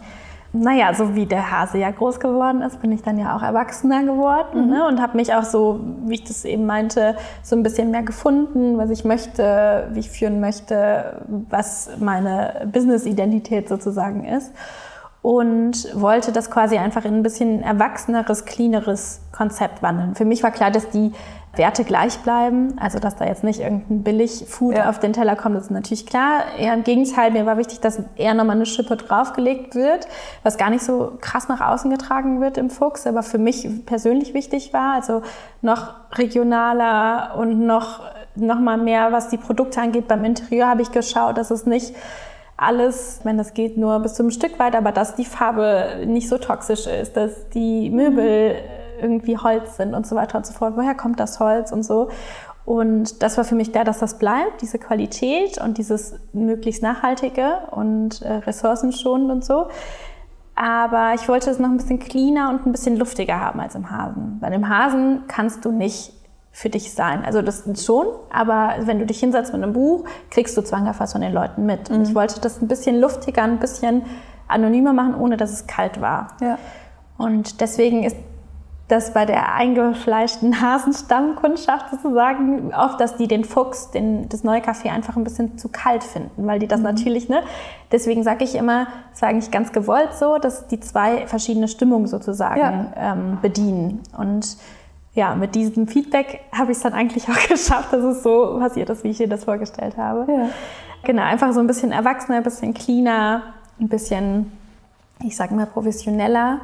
[0.51, 4.03] Naja, so wie der Hase ja groß geworden ist, bin ich dann ja auch erwachsener
[4.03, 4.69] geworden mhm.
[4.71, 4.87] ne?
[4.87, 8.79] und habe mich auch so, wie ich das eben meinte, so ein bisschen mehr gefunden,
[8.79, 14.51] was ich möchte, wie ich führen möchte, was meine Business-Identität sozusagen ist
[15.21, 20.15] und wollte das quasi einfach in ein bisschen erwachseneres, cleaneres Konzept wandeln.
[20.15, 21.11] Für mich war klar, dass die
[21.55, 24.89] Werte gleich bleiben, also dass da jetzt nicht irgendein Billig-Food ja.
[24.89, 26.43] auf den Teller kommt, das ist natürlich klar.
[26.57, 30.07] Eher im Gegenteil, mir war wichtig, dass eher nochmal eine Schippe draufgelegt wird,
[30.43, 34.33] was gar nicht so krass nach außen getragen wird im Fuchs, aber für mich persönlich
[34.33, 35.21] wichtig war, also
[35.61, 38.01] noch regionaler und noch,
[38.35, 40.07] noch mal mehr, was die Produkte angeht.
[40.07, 41.93] Beim Interieur habe ich geschaut, dass es nicht
[42.61, 46.27] alles, meine, das geht nur bis zu einem Stück weit, aber dass die Farbe nicht
[46.27, 48.55] so toxisch ist, dass die Möbel
[49.01, 50.73] irgendwie Holz sind und so weiter und so fort.
[50.75, 52.09] Woher kommt das Holz und so?
[52.65, 57.59] Und das war für mich klar, dass das bleibt, diese Qualität und dieses möglichst nachhaltige
[57.71, 59.67] und äh, ressourcenschonend und so.
[60.55, 63.89] Aber ich wollte es noch ein bisschen cleaner und ein bisschen luftiger haben als im
[63.89, 64.37] Hasen.
[64.41, 66.13] Weil im Hasen kannst du nicht
[66.59, 67.23] für dich sein.
[67.23, 71.21] Also das schon, aber wenn du dich hinsetzt mit einem Buch, kriegst du zwanghaft von
[71.21, 71.89] den Leuten mit.
[71.89, 72.15] Und ich mhm.
[72.15, 74.01] wollte das ein bisschen luftiger, ein bisschen
[74.49, 76.35] anonymer machen, ohne dass es kalt war.
[76.41, 76.57] Ja.
[77.17, 78.17] Und deswegen ist
[78.89, 84.89] dass bei der eingefleischten Hasenstammkundschaft sozusagen oft, dass die den Fuchs, den, das neue Kaffee
[84.89, 86.85] einfach ein bisschen zu kalt finden, weil die das mhm.
[86.85, 87.43] natürlich, ne?
[87.91, 88.87] Deswegen sage ich immer,
[89.19, 93.13] war eigentlich ganz gewollt so, dass die zwei verschiedene Stimmungen sozusagen ja.
[93.13, 93.99] ähm, bedienen.
[94.17, 94.57] Und
[95.13, 98.89] ja, mit diesem Feedback habe ich es dann eigentlich auch geschafft, dass es so passiert
[98.89, 100.31] ist, wie ich dir das vorgestellt habe.
[100.31, 100.49] Ja.
[101.03, 104.51] Genau, einfach so ein bisschen erwachsener, ein bisschen cleaner, ein bisschen,
[105.23, 106.59] ich sage mal, professioneller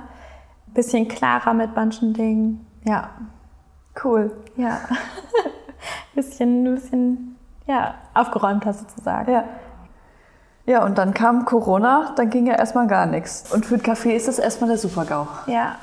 [0.75, 2.67] bisschen klarer mit manchen Dingen.
[2.83, 3.09] Ja.
[4.03, 4.31] Cool.
[4.55, 4.81] Ja.
[6.13, 9.31] bisschen, bisschen, ja, aufgeräumter sozusagen.
[9.31, 9.45] Ja.
[10.67, 13.51] Ja, und dann kam Corona, dann ging ja erstmal gar nichts.
[13.53, 15.27] Und für den Kaffee ist das erstmal der Supergau.
[15.47, 15.75] Ja.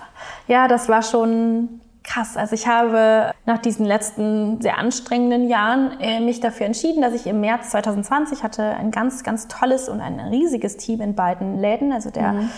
[0.48, 2.36] Ja, das war schon krass.
[2.36, 7.26] Also ich habe nach diesen letzten sehr anstrengenden Jahren äh, mich dafür entschieden, dass ich
[7.26, 11.92] im März 2020 hatte ein ganz, ganz tolles und ein riesiges Team in beiden Läden.
[11.92, 12.50] Also der mhm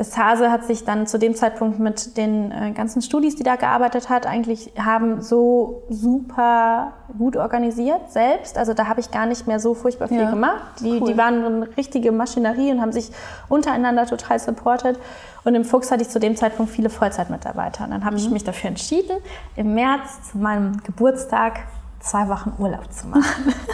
[0.00, 3.56] das Hase hat sich dann zu dem Zeitpunkt mit den äh, ganzen Studis, die da
[3.56, 8.56] gearbeitet hat, eigentlich haben so super gut organisiert selbst.
[8.56, 10.80] Also da habe ich gar nicht mehr so furchtbar viel ja, gemacht.
[10.80, 11.06] Die, cool.
[11.06, 13.10] die waren eine richtige Maschinerie und haben sich
[13.50, 14.98] untereinander total supportet.
[15.44, 17.84] Und im Fuchs hatte ich zu dem Zeitpunkt viele Vollzeitmitarbeiter.
[17.84, 18.22] Und dann habe mhm.
[18.22, 19.18] ich mich dafür entschieden,
[19.54, 21.60] im März zu meinem Geburtstag
[22.00, 23.54] zwei Wochen Urlaub zu machen.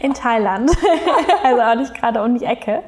[0.00, 0.70] in Thailand.
[1.44, 2.82] also auch nicht gerade um die Ecke,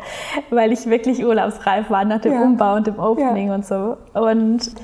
[0.51, 2.43] weil ich wirklich urlaubsreif war nach dem ja.
[2.43, 3.55] Umbau und dem Opening ja.
[3.55, 3.97] und so.
[4.15, 4.75] Und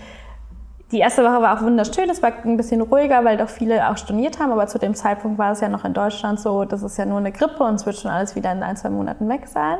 [0.92, 2.08] die erste Woche war auch wunderschön.
[2.08, 4.52] Es war ein bisschen ruhiger, weil doch viele auch storniert haben.
[4.52, 7.18] Aber zu dem Zeitpunkt war es ja noch in Deutschland so, das ist ja nur
[7.18, 9.78] eine Grippe und es wird schon alles wieder in ein, zwei Monaten weg sein.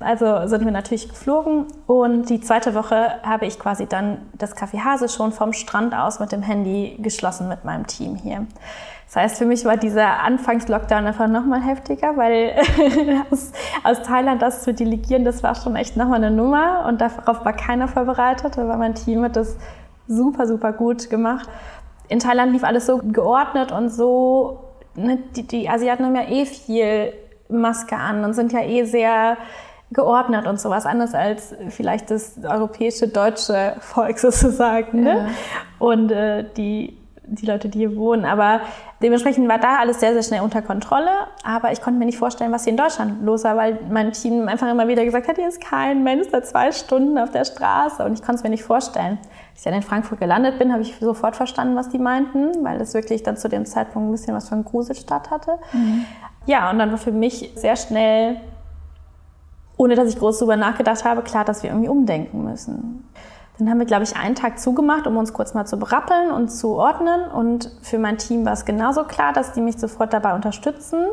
[0.00, 4.82] Also sind wir natürlich geflogen und die zweite Woche habe ich quasi dann das Café
[4.82, 8.46] Hase schon vom Strand aus mit dem Handy geschlossen mit meinem Team hier.
[9.04, 12.54] Das heißt, für mich war dieser Anfangs-Lockdown einfach nochmal heftiger, weil
[13.30, 13.52] aus,
[13.84, 17.52] aus, Thailand das zu delegieren, das war schon echt nochmal eine Nummer und darauf war
[17.52, 19.58] keiner vorbereitet, aber mein Team hat das
[20.08, 21.46] super, super gut gemacht.
[22.08, 24.60] In Thailand lief alles so geordnet und so,
[24.94, 27.12] ne, die, die Asiaten haben ja eh viel
[27.50, 29.36] Maske an und sind ja eh sehr
[29.92, 35.02] geordnet und sowas anders als vielleicht das europäische deutsche Volk sozusagen.
[35.02, 35.16] Ne?
[35.16, 35.26] Ja.
[35.78, 37.00] Und äh, die
[37.30, 38.24] die Leute, die hier wohnen.
[38.24, 38.60] Aber
[39.02, 41.10] dementsprechend war da alles sehr, sehr schnell unter Kontrolle.
[41.44, 44.48] Aber ich konnte mir nicht vorstellen, was hier in Deutschland los war, weil mein Team
[44.48, 48.04] einfach immer wieder gesagt hat, hier ist kein Mensch seit zwei Stunden auf der Straße.
[48.04, 49.18] Und ich konnte es mir nicht vorstellen.
[49.50, 52.80] Als ich dann in Frankfurt gelandet bin, habe ich sofort verstanden, was die meinten, weil
[52.80, 55.58] es wirklich dann zu dem Zeitpunkt ein bisschen was von Gruselstadt hatte.
[55.72, 56.04] Mhm.
[56.46, 58.40] Ja, und dann war für mich sehr schnell,
[59.80, 63.08] ohne dass ich groß darüber nachgedacht habe, klar, dass wir irgendwie umdenken müssen.
[63.58, 66.50] Dann haben wir, glaube ich, einen Tag zugemacht, um uns kurz mal zu berappeln und
[66.50, 67.22] zu ordnen.
[67.30, 71.06] Und für mein Team war es genauso klar, dass die mich sofort dabei unterstützen.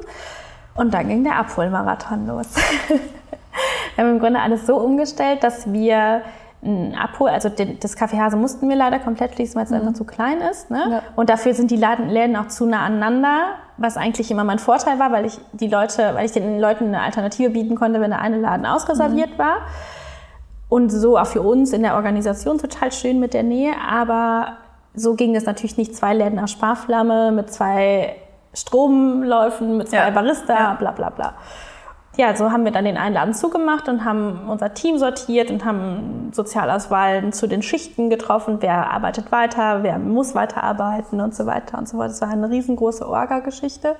[0.75, 2.47] Und dann ging der Abholmarathon los.
[3.95, 6.23] wir haben im Grunde alles so umgestellt, dass wir
[6.61, 9.77] ein Abhol, also das Café Hase mussten wir leider komplett schließen, weil es mhm.
[9.77, 10.69] einfach zu klein ist.
[10.69, 10.87] Ne?
[10.91, 11.01] Ja.
[11.15, 15.11] Und dafür sind die Läden auch zu nah aneinander, was eigentlich immer mein Vorteil war,
[15.11, 18.39] weil ich die Leute, weil ich den Leuten eine Alternative bieten konnte, wenn der eine
[18.39, 19.39] Laden ausreserviert mhm.
[19.39, 19.57] war.
[20.69, 24.57] Und so auch für uns in der Organisation total schön mit der Nähe, aber
[24.93, 28.15] so ging es natürlich nicht zwei Läden nach Sparflamme mit zwei
[28.53, 30.09] Stromläufen, mit zwei ja.
[30.09, 30.73] Barista, ja.
[30.73, 31.35] bla bla bla.
[32.17, 35.63] Ja, so haben wir dann den einen Laden zugemacht und haben unser Team sortiert und
[35.63, 41.77] haben Sozialauswahlen zu den Schichten getroffen, wer arbeitet weiter, wer muss weiterarbeiten und so weiter
[41.77, 42.09] und so fort.
[42.09, 43.95] Das war eine riesengroße Orga-Geschichte.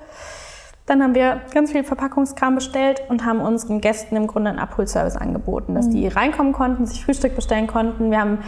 [0.86, 5.16] Dann haben wir ganz viel Verpackungskram bestellt und haben unseren Gästen im Grunde einen Abholservice
[5.16, 6.12] angeboten, dass die mhm.
[6.12, 8.10] reinkommen konnten, sich Frühstück bestellen konnten.
[8.10, 8.38] Wir haben,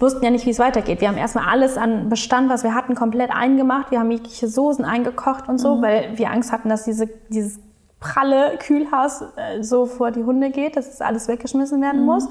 [0.00, 1.02] wussten ja nicht, wie es weitergeht.
[1.02, 3.90] Wir haben erstmal alles an Bestand, was wir hatten, komplett eingemacht.
[3.92, 5.82] Wir haben jegliche Soßen eingekocht und so, mhm.
[5.82, 7.60] weil wir Angst hatten, dass diese, dieses
[8.00, 12.06] pralle Kühlhaus äh, so vor die Hunde geht, dass es alles weggeschmissen werden mhm.
[12.06, 12.28] muss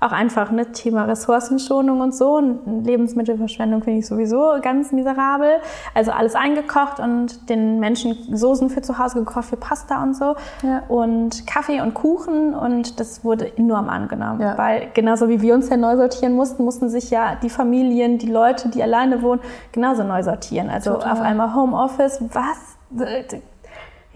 [0.00, 5.58] auch einfach ne Thema Ressourcenschonung und so und Lebensmittelverschwendung finde ich sowieso ganz miserabel.
[5.92, 10.36] Also alles eingekocht und den Menschen Soßen für zu Hause gekocht für Pasta und so
[10.62, 10.82] ja.
[10.88, 14.56] und Kaffee und Kuchen und das wurde enorm angenommen, ja.
[14.56, 18.30] weil genauso wie wir uns ja neu sortieren mussten, mussten sich ja die Familien, die
[18.30, 19.40] Leute, die alleine wohnen,
[19.72, 20.70] genauso neu sortieren.
[20.70, 21.12] Also Total.
[21.12, 22.78] auf einmal Homeoffice, was?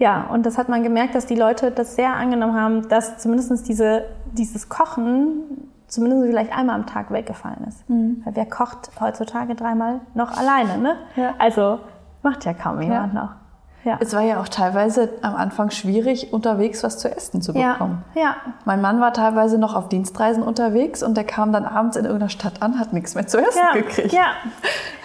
[0.03, 3.69] Ja, und das hat man gemerkt, dass die Leute das sehr angenommen haben, dass zumindest
[3.69, 7.89] diese, dieses Kochen zumindest vielleicht einmal am Tag weggefallen ist.
[7.89, 8.21] Mhm.
[8.25, 10.97] Weil wer kocht heutzutage dreimal noch alleine, ne?
[11.15, 11.35] Ja.
[11.39, 11.79] Also
[12.21, 13.21] macht ja kaum jemand ja.
[13.21, 13.29] noch.
[13.85, 13.97] Ja.
[14.01, 18.03] Es war ja auch teilweise am Anfang schwierig, unterwegs was zu essen zu bekommen.
[18.13, 18.21] Ja.
[18.21, 18.35] ja.
[18.65, 22.29] Mein Mann war teilweise noch auf Dienstreisen unterwegs und der kam dann abends in irgendeiner
[22.29, 23.71] Stadt an, hat nichts mehr zu essen ja.
[23.73, 24.11] gekriegt.
[24.11, 24.33] Ja.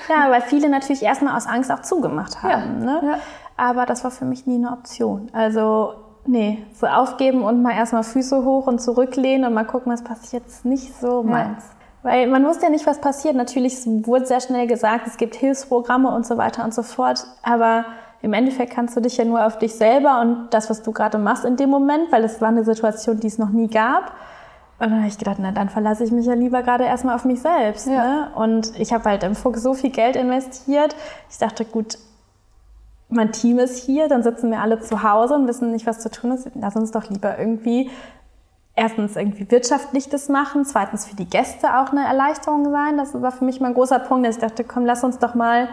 [0.08, 2.84] ja, weil viele natürlich erstmal aus Angst auch zugemacht haben.
[2.84, 3.18] Ne?
[3.58, 5.28] Aber das war für mich nie eine Option.
[5.34, 5.92] Also
[6.28, 10.46] Nee, so aufgeben und mal erstmal Füße hoch und zurücklehnen und mal gucken, was passiert,
[10.46, 11.64] ist nicht so meins.
[11.64, 11.78] Ja.
[12.10, 13.34] Weil man wusste ja nicht, was passiert.
[13.34, 17.26] Natürlich wurde sehr schnell gesagt, es gibt Hilfsprogramme und so weiter und so fort.
[17.42, 17.86] Aber
[18.20, 21.16] im Endeffekt kannst du dich ja nur auf dich selber und das, was du gerade
[21.16, 24.12] machst in dem Moment, weil es war eine Situation, die es noch nie gab.
[24.80, 27.24] Und dann habe ich gedacht, na dann verlasse ich mich ja lieber gerade erstmal auf
[27.24, 27.86] mich selbst.
[27.86, 28.04] Ja.
[28.04, 28.30] Ne?
[28.34, 30.94] Und ich habe halt im Fuchs so viel Geld investiert.
[31.30, 31.98] Ich dachte, gut,
[33.08, 36.10] mein Team ist hier, dann sitzen wir alle zu Hause und wissen nicht, was zu
[36.10, 36.50] tun ist.
[36.54, 37.90] Lass uns doch lieber irgendwie
[38.74, 42.96] erstens irgendwie wirtschaftlich das machen, zweitens für die Gäste auch eine Erleichterung sein.
[42.96, 45.34] Das war für mich mal ein großer Punkt, dass ich dachte, komm, lass uns doch
[45.34, 45.68] mal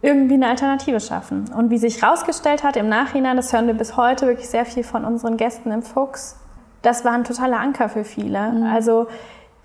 [0.00, 1.50] irgendwie eine Alternative schaffen.
[1.56, 4.84] Und wie sich herausgestellt hat im Nachhinein, das hören wir bis heute wirklich sehr viel
[4.84, 6.36] von unseren Gästen im Fuchs,
[6.82, 8.52] das war ein totaler Anker für viele.
[8.52, 8.62] Mhm.
[8.64, 9.08] Also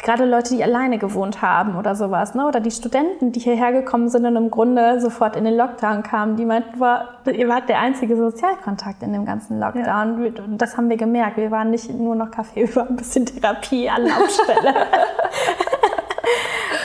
[0.04, 2.46] gerade Leute, die alleine gewohnt haben oder sowas, ne?
[2.46, 6.36] oder die Studenten, die hierher gekommen sind und im Grunde sofort in den Lockdown kamen,
[6.36, 10.24] die meinten, boah, ihr wart der einzige Sozialkontakt in dem ganzen Lockdown.
[10.24, 10.44] Ja.
[10.44, 11.38] Und das haben wir gemerkt.
[11.38, 14.74] Wir waren nicht nur noch Kaffee über ein bisschen Therapie an Laufstelle.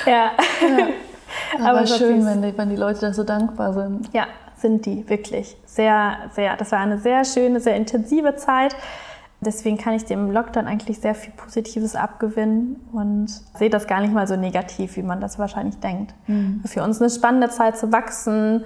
[0.06, 0.12] ja.
[0.12, 0.86] ja.
[1.58, 4.12] Aber, Aber schön, wenn die, wenn die Leute da so dankbar sind.
[4.14, 4.26] Ja,
[4.56, 5.56] sind die wirklich.
[5.66, 6.56] Sehr, sehr.
[6.56, 8.76] Das war eine sehr schöne, sehr intensive Zeit.
[9.40, 14.12] Deswegen kann ich dem Lockdown eigentlich sehr viel Positives abgewinnen und sehe das gar nicht
[14.12, 16.12] mal so negativ, wie man das wahrscheinlich denkt.
[16.26, 16.62] Mhm.
[16.64, 18.64] Für uns eine spannende Zeit zu wachsen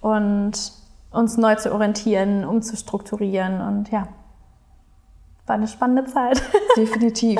[0.00, 0.72] und
[1.10, 4.08] uns neu zu orientieren, umzustrukturieren und ja,
[5.46, 6.42] war eine spannende Zeit.
[6.76, 7.38] Definitiv.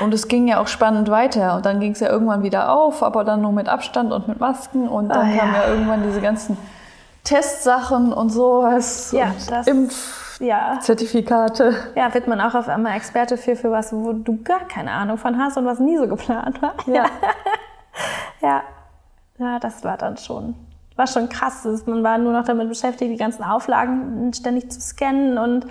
[0.00, 1.56] Und es ging ja auch spannend weiter.
[1.56, 4.40] Und dann ging es ja irgendwann wieder auf, aber dann nur mit Abstand und mit
[4.40, 4.88] Masken.
[4.88, 5.62] Und dann oh, kamen ja.
[5.62, 6.56] ja irgendwann diese ganzen
[7.22, 9.12] Testsachen und sowas.
[9.12, 10.78] Ja, und das Impf ja.
[10.80, 11.74] Zertifikate.
[11.94, 15.18] Ja, wird man auch auf einmal Experte für, für was, wo du gar keine Ahnung
[15.18, 16.74] von hast und was nie so geplant war.
[16.86, 17.06] Ja.
[18.42, 18.62] ja.
[19.38, 20.54] Ja, das war dann schon,
[20.96, 21.66] war schon krass.
[21.86, 25.66] Man war nur noch damit beschäftigt, die ganzen Auflagen ständig zu scannen und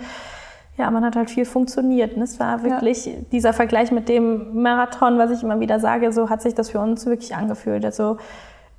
[0.76, 2.16] ja, man hat halt viel funktioniert.
[2.16, 3.12] Und es war wirklich ja.
[3.30, 6.80] dieser Vergleich mit dem Marathon, was ich immer wieder sage, so hat sich das für
[6.80, 7.84] uns wirklich angefühlt.
[7.84, 8.16] Also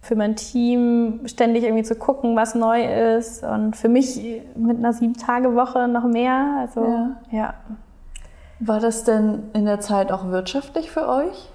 [0.01, 2.83] für mein Team ständig irgendwie zu gucken, was neu
[3.15, 4.19] ist und für mich
[4.55, 6.57] mit einer sieben Tage Woche noch mehr.
[6.59, 7.17] Also ja.
[7.31, 7.53] ja.
[8.59, 11.50] War das denn in der Zeit auch wirtschaftlich für euch?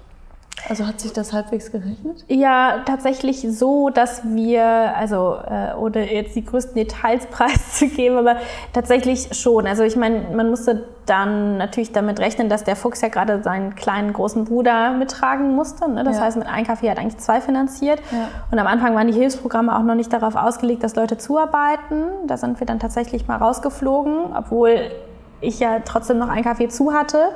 [0.67, 2.25] Also hat sich das halbwegs gerechnet?
[2.27, 8.37] Ja, tatsächlich so, dass wir, also äh, ohne jetzt die größten Details preiszugeben, aber
[8.73, 9.67] tatsächlich schon.
[9.67, 13.75] Also ich meine, man musste dann natürlich damit rechnen, dass der Fuchs ja gerade seinen
[13.75, 15.89] kleinen großen Bruder mittragen musste.
[15.89, 16.03] Ne?
[16.03, 16.23] Das ja.
[16.23, 18.01] heißt, mit einem Kaffee hat eigentlich zwei finanziert.
[18.11, 18.27] Ja.
[18.51, 22.03] Und am Anfang waren die Hilfsprogramme auch noch nicht darauf ausgelegt, dass Leute zuarbeiten.
[22.25, 24.91] Da sind wir dann tatsächlich mal rausgeflogen, obwohl
[25.39, 27.29] ich ja trotzdem noch ein Kaffee zu hatte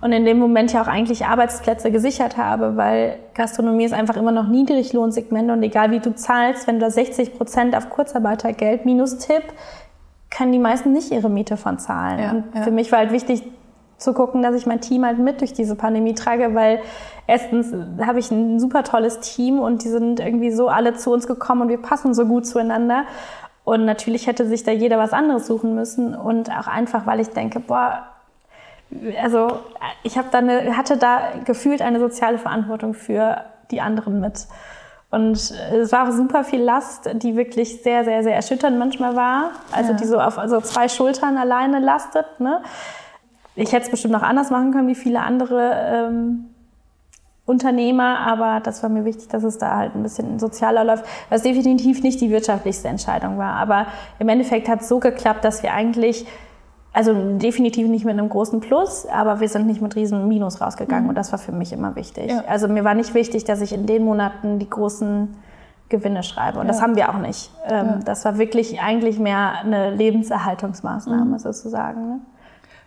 [0.00, 4.32] und in dem Moment ja auch eigentlich Arbeitsplätze gesichert habe, weil Gastronomie ist einfach immer
[4.32, 9.42] noch Niedriglohnsegment und egal wie du zahlst, wenn du 60 Prozent auf Kurzarbeitergeld minus Tipp,
[10.30, 12.18] können die meisten nicht ihre Miete von zahlen.
[12.18, 12.62] Ja, und ja.
[12.62, 13.42] für mich war halt wichtig
[13.96, 16.80] zu gucken, dass ich mein Team halt mit durch diese Pandemie trage, weil
[17.26, 17.72] erstens
[18.04, 21.62] habe ich ein super tolles Team und die sind irgendwie so alle zu uns gekommen
[21.62, 23.04] und wir passen so gut zueinander.
[23.64, 27.30] Und natürlich hätte sich da jeder was anderes suchen müssen und auch einfach, weil ich
[27.30, 28.04] denke, boah,
[29.20, 29.60] also
[30.02, 34.46] ich habe da eine, hatte da gefühlt eine soziale Verantwortung für die anderen mit.
[35.10, 39.50] Und es war super viel Last, die wirklich sehr, sehr, sehr erschütternd manchmal war.
[39.72, 39.96] Also ja.
[39.96, 42.26] die so auf also zwei Schultern alleine lastet.
[42.38, 42.62] Ne?
[43.54, 46.46] Ich hätte es bestimmt noch anders machen können, wie viele andere ähm,
[47.46, 51.42] Unternehmer, aber das war mir wichtig, dass es da halt ein bisschen sozialer läuft, was
[51.42, 53.54] definitiv nicht die wirtschaftlichste Entscheidung war.
[53.54, 53.86] Aber
[54.18, 56.26] im Endeffekt hat es so geklappt, dass wir eigentlich
[56.96, 61.04] also definitiv nicht mit einem großen Plus, aber wir sind nicht mit riesen Minus rausgegangen
[61.04, 61.10] mhm.
[61.10, 62.30] und das war für mich immer wichtig.
[62.30, 62.44] Ja.
[62.48, 65.36] Also mir war nicht wichtig, dass ich in den Monaten die großen
[65.90, 66.72] Gewinne schreibe und ja.
[66.72, 67.50] das haben wir auch nicht.
[67.66, 67.98] Ähm, ja.
[68.02, 71.38] Das war wirklich eigentlich mehr eine Lebenserhaltungsmaßnahme mhm.
[71.38, 72.08] sozusagen.
[72.08, 72.20] Ne?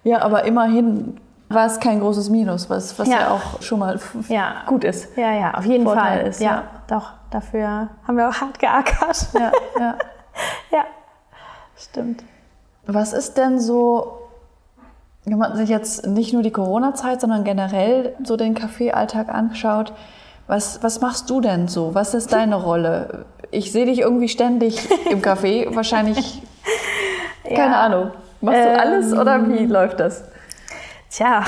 [0.03, 1.17] Ja, aber immerhin
[1.47, 3.19] war es kein großes Minus, was, was ja.
[3.19, 3.99] ja auch schon mal
[4.65, 5.15] gut ist.
[5.17, 6.27] Ja, ja, auf jeden Vorteil Fall.
[6.29, 7.11] Ist, ja, doch.
[7.29, 9.27] Dafür haben wir auch hart geackert.
[9.33, 9.95] Ja, ja.
[10.71, 10.83] ja
[11.75, 12.23] stimmt.
[12.91, 14.17] Was ist denn so,
[15.23, 19.93] wenn man sich jetzt nicht nur die Corona-Zeit, sondern generell so den Kaffeealltag anschaut,
[20.47, 21.93] was, was machst du denn so?
[21.93, 23.25] Was ist deine Rolle?
[23.51, 26.41] Ich sehe dich irgendwie ständig im Café, wahrscheinlich,
[27.47, 27.55] ja.
[27.55, 28.11] keine Ahnung.
[28.41, 30.23] Machst du alles ähm, oder wie läuft das?
[31.11, 31.43] Tja,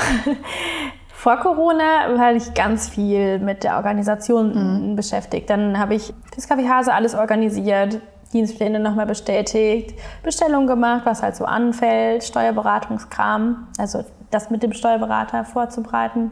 [1.12, 4.94] vor Corona war ich ganz viel mit der Organisation mhm.
[4.94, 5.50] beschäftigt.
[5.50, 8.00] Dann habe ich fürs Café Hase alles organisiert,
[8.32, 15.44] Dienstpläne nochmal bestätigt, Bestellungen gemacht, was halt so anfällt, Steuerberatungskram, also das mit dem Steuerberater
[15.44, 16.30] vorzubereiten,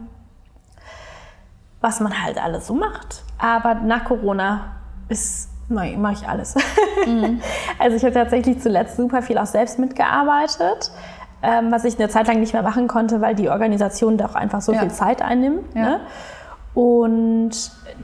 [1.81, 3.23] was man halt alles so macht.
[3.39, 4.77] Aber nach Corona
[5.09, 6.57] ist mache ich alles.
[7.07, 7.41] Mhm.
[7.79, 10.91] Also ich habe tatsächlich zuletzt super viel auch selbst mitgearbeitet,
[11.43, 14.61] ähm, was ich eine Zeit lang nicht mehr machen konnte, weil die Organisation doch einfach
[14.61, 14.81] so ja.
[14.81, 15.75] viel Zeit einnimmt.
[15.75, 15.83] Ja.
[15.83, 16.01] Ne?
[16.81, 17.51] Und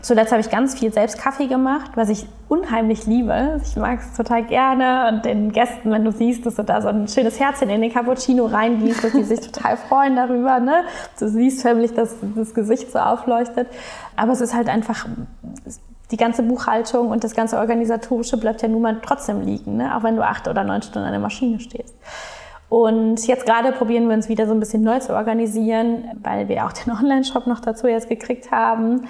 [0.02, 3.58] zuletzt habe ich ganz viel selbst Kaffee gemacht, was ich unheimlich liebe.
[3.64, 6.88] Ich mag es total gerne und den Gästen, wenn du siehst, dass du da so
[6.88, 10.60] ein schönes Herzchen in den Cappuccino reingießt, dass die sich total freuen darüber.
[10.60, 10.84] Ne?
[11.18, 13.66] Du siehst förmlich, dass das Gesicht so aufleuchtet.
[14.14, 15.06] Aber es ist halt einfach,
[16.10, 19.96] die ganze Buchhaltung und das ganze Organisatorische bleibt ja nun mal trotzdem liegen, ne?
[19.96, 21.94] auch wenn du acht oder neun Stunden an der Maschine stehst.
[22.76, 26.66] Und jetzt gerade probieren wir uns wieder so ein bisschen neu zu organisieren, weil wir
[26.66, 29.08] auch den Online-Shop noch dazu jetzt gekriegt haben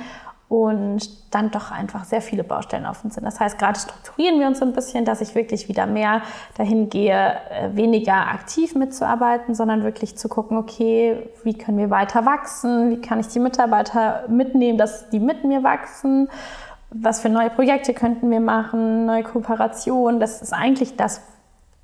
[0.48, 3.24] und dann doch einfach sehr viele Baustellen offen sind.
[3.24, 6.22] Das heißt, gerade strukturieren wir uns so ein bisschen, dass ich wirklich wieder mehr
[6.56, 12.24] dahin gehe, äh, weniger aktiv mitzuarbeiten, sondern wirklich zu gucken, okay, wie können wir weiter
[12.24, 12.90] wachsen?
[12.90, 16.28] Wie kann ich die Mitarbeiter mitnehmen, dass die mit mir wachsen?
[16.90, 19.06] Was für neue Projekte könnten wir machen?
[19.06, 20.20] Neue Kooperationen?
[20.20, 21.20] Das ist eigentlich das,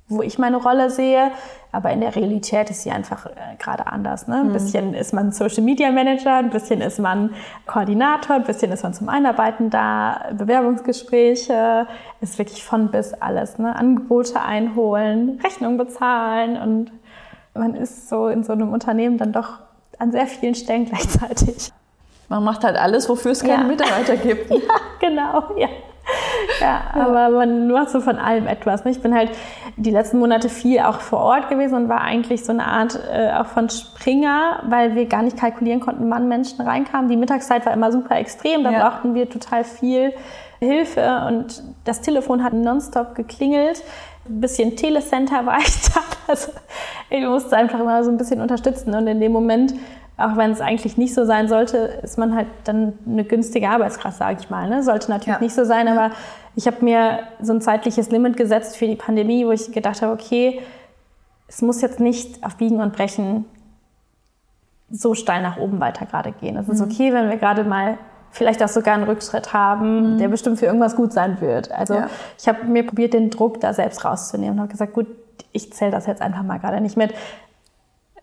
[0.09, 1.31] wo ich meine Rolle sehe.
[1.71, 4.27] Aber in der Realität ist sie einfach äh, gerade anders.
[4.27, 4.35] Ne?
[4.35, 4.53] Ein mhm.
[4.53, 7.31] bisschen ist man Social Media Manager, ein bisschen ist man
[7.65, 11.87] Koordinator, ein bisschen ist man zum Einarbeiten da, Bewerbungsgespräche,
[12.21, 13.57] ist wirklich von bis alles.
[13.57, 13.75] Ne?
[13.75, 16.91] Angebote einholen, Rechnung bezahlen und
[17.55, 19.59] man ist so in so einem Unternehmen dann doch
[19.99, 21.71] an sehr vielen Stellen gleichzeitig.
[22.29, 23.67] Man macht halt alles, wofür es keine ja.
[23.67, 24.49] Mitarbeiter gibt.
[24.49, 24.57] ja,
[24.99, 25.69] genau, ja.
[26.61, 28.85] Ja, aber man macht so von allem etwas.
[28.85, 28.91] Ne?
[28.91, 29.31] Ich bin halt
[29.75, 33.31] die letzten Monate viel auch vor Ort gewesen und war eigentlich so eine Art äh,
[33.33, 37.09] auch von Springer, weil wir gar nicht kalkulieren konnten, wann Menschen reinkamen.
[37.09, 38.89] Die Mittagszeit war immer super extrem, da ja.
[38.89, 40.13] brauchten wir total viel
[40.59, 43.83] Hilfe und das Telefon hat nonstop geklingelt.
[44.27, 46.01] Ein bisschen Telecenter war ich da.
[46.27, 46.51] Also
[47.09, 49.73] ich musste einfach immer so ein bisschen unterstützen und in dem Moment
[50.17, 54.17] auch wenn es eigentlich nicht so sein sollte, ist man halt dann eine günstige Arbeitskraft,
[54.17, 54.69] sage ich mal.
[54.69, 54.83] Ne?
[54.83, 55.41] Sollte natürlich ja.
[55.41, 56.11] nicht so sein, aber
[56.55, 60.13] ich habe mir so ein zeitliches Limit gesetzt für die Pandemie, wo ich gedacht habe,
[60.13, 60.61] okay,
[61.47, 63.45] es muss jetzt nicht auf Biegen und Brechen
[64.89, 66.57] so steil nach oben weiter gerade gehen.
[66.57, 66.73] Es mhm.
[66.73, 67.97] ist okay, wenn wir gerade mal
[68.29, 70.17] vielleicht auch sogar einen Rückschritt haben, mhm.
[70.19, 71.71] der bestimmt für irgendwas gut sein wird.
[71.71, 72.09] Also ja.
[72.37, 75.07] ich habe mir probiert, den Druck da selbst rauszunehmen und habe gesagt, gut,
[75.51, 77.13] ich zähle das jetzt einfach mal gerade nicht mit.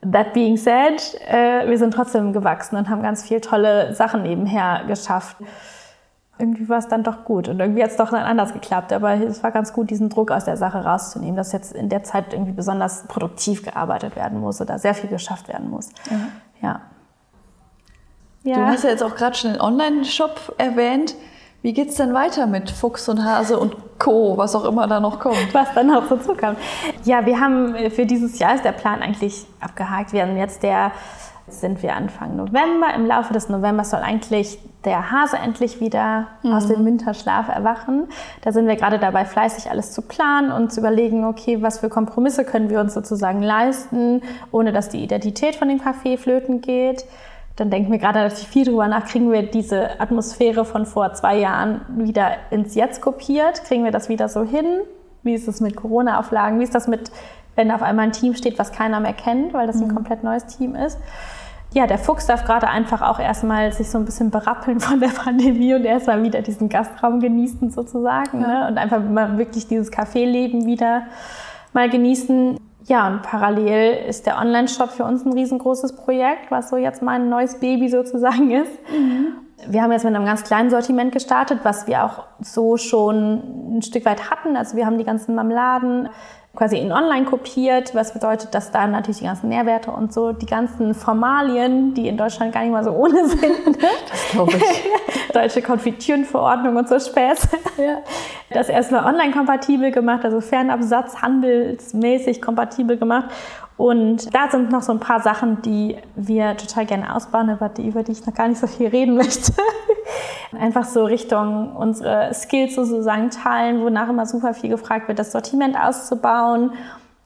[0.02, 4.84] That being said, äh, wir sind trotzdem gewachsen und haben ganz viel tolle Sachen nebenher
[4.86, 5.36] geschafft.
[6.38, 8.94] Irgendwie war es dann doch gut und irgendwie hat es doch dann anders geklappt.
[8.94, 12.02] Aber es war ganz gut, diesen Druck aus der Sache rauszunehmen, dass jetzt in der
[12.02, 15.90] Zeit irgendwie besonders produktiv gearbeitet werden muss oder sehr viel geschafft werden muss.
[16.10, 16.28] Mhm.
[16.62, 16.80] Ja.
[18.42, 18.54] ja.
[18.54, 21.14] Du hast ja jetzt auch gerade schon den Online-Shop erwähnt.
[21.62, 25.20] Wie geht's denn weiter mit Fuchs und Hase und Co., was auch immer da noch
[25.20, 25.52] kommt?
[25.52, 26.56] Was dann noch dazu kommt.
[27.04, 30.14] Ja, wir haben äh, für dieses Jahr ist der Plan eigentlich abgehakt.
[30.14, 30.92] Wir haben jetzt der,
[31.48, 32.94] sind wir Anfang November.
[32.94, 36.54] Im Laufe des Novembers soll eigentlich der Hase endlich wieder mhm.
[36.54, 38.08] aus dem Winterschlaf erwachen.
[38.40, 41.90] Da sind wir gerade dabei, fleißig alles zu planen und zu überlegen, okay, was für
[41.90, 47.04] Kompromisse können wir uns sozusagen leisten, ohne dass die Identität von dem Café flöten geht
[47.60, 51.36] dann denken wir gerade relativ viel drüber nach, kriegen wir diese Atmosphäre von vor zwei
[51.36, 53.64] Jahren wieder ins Jetzt kopiert?
[53.64, 54.80] Kriegen wir das wieder so hin?
[55.22, 56.58] Wie ist es mit Corona-Auflagen?
[56.58, 57.12] Wie ist das mit,
[57.56, 59.94] wenn auf einmal ein Team steht, was keiner mehr kennt, weil das ein mhm.
[59.94, 60.98] komplett neues Team ist?
[61.74, 65.08] Ja, der Fuchs darf gerade einfach auch erstmal sich so ein bisschen berappeln von der
[65.24, 68.46] Pandemie und erstmal wieder diesen Gastraum genießen sozusagen ja.
[68.46, 68.68] ne?
[68.68, 71.02] und einfach mal wirklich dieses Kaffeeleben wieder
[71.74, 72.58] mal genießen.
[72.86, 77.28] Ja, und parallel ist der Online-Shop für uns ein riesengroßes Projekt, was so jetzt mein
[77.28, 78.72] neues Baby sozusagen ist.
[78.90, 79.34] Mhm.
[79.68, 83.82] Wir haben jetzt mit einem ganz kleinen Sortiment gestartet, was wir auch so schon ein
[83.82, 84.56] Stück weit hatten.
[84.56, 86.08] Also wir haben die ganzen Marmeladen,
[86.54, 90.46] quasi in online kopiert, was bedeutet, dass da natürlich die ganzen Nährwerte und so, die
[90.46, 93.66] ganzen Formalien, die in Deutschland gar nicht mal so ohne sind.
[93.66, 93.88] Ne?
[94.10, 95.32] Das glaube ich.
[95.32, 97.48] Deutsche Konfitürenverordnung und so Späße.
[97.78, 97.98] Ja.
[98.50, 103.26] Das erstmal online kompatibel gemacht, also Fernabsatz, handelsmäßig kompatibel gemacht.
[103.80, 107.88] Und da sind noch so ein paar Sachen, die wir total gerne ausbauen, über die,
[107.88, 109.54] über die ich noch gar nicht so viel reden möchte.
[110.52, 115.80] Einfach so Richtung unsere Skills sozusagen teilen, wonach immer super viel gefragt wird, das Sortiment
[115.80, 116.72] auszubauen.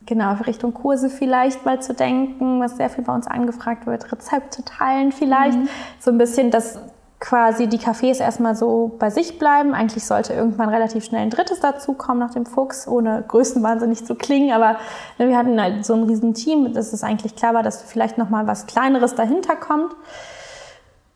[0.06, 4.12] Genau, Richtung Kurse vielleicht mal zu denken, was sehr viel bei uns angefragt wird.
[4.12, 5.58] Rezepte teilen vielleicht.
[5.58, 5.68] Mhm.
[5.98, 6.78] So ein bisschen das
[7.24, 9.72] quasi die Cafés erstmal so bei sich bleiben.
[9.72, 14.52] Eigentlich sollte irgendwann relativ schnell ein drittes dazukommen nach dem Fuchs, ohne größenwahnsinnig zu klingen.
[14.52, 14.76] Aber
[15.18, 18.18] ne, wir hatten halt so ein riesen Team, dass es eigentlich klar war, dass vielleicht
[18.18, 19.96] noch mal was Kleineres dahinter kommt.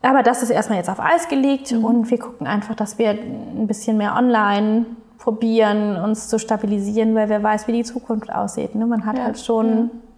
[0.01, 1.85] Aber das ist erstmal jetzt auf Eis gelegt mhm.
[1.85, 4.87] und wir gucken einfach, dass wir ein bisschen mehr online
[5.19, 8.73] probieren, uns zu stabilisieren, weil wer weiß, wie die Zukunft aussieht.
[8.73, 8.87] Ne?
[8.87, 10.08] Man hat ja, halt schon ja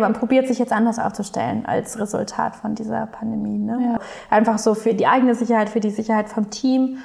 [0.00, 3.58] man probiert sich jetzt anders aufzustellen als Resultat von dieser Pandemie.
[3.58, 3.78] Ne?
[3.92, 3.98] Ja.
[4.30, 6.98] Einfach so für die eigene Sicherheit, für die Sicherheit vom Team.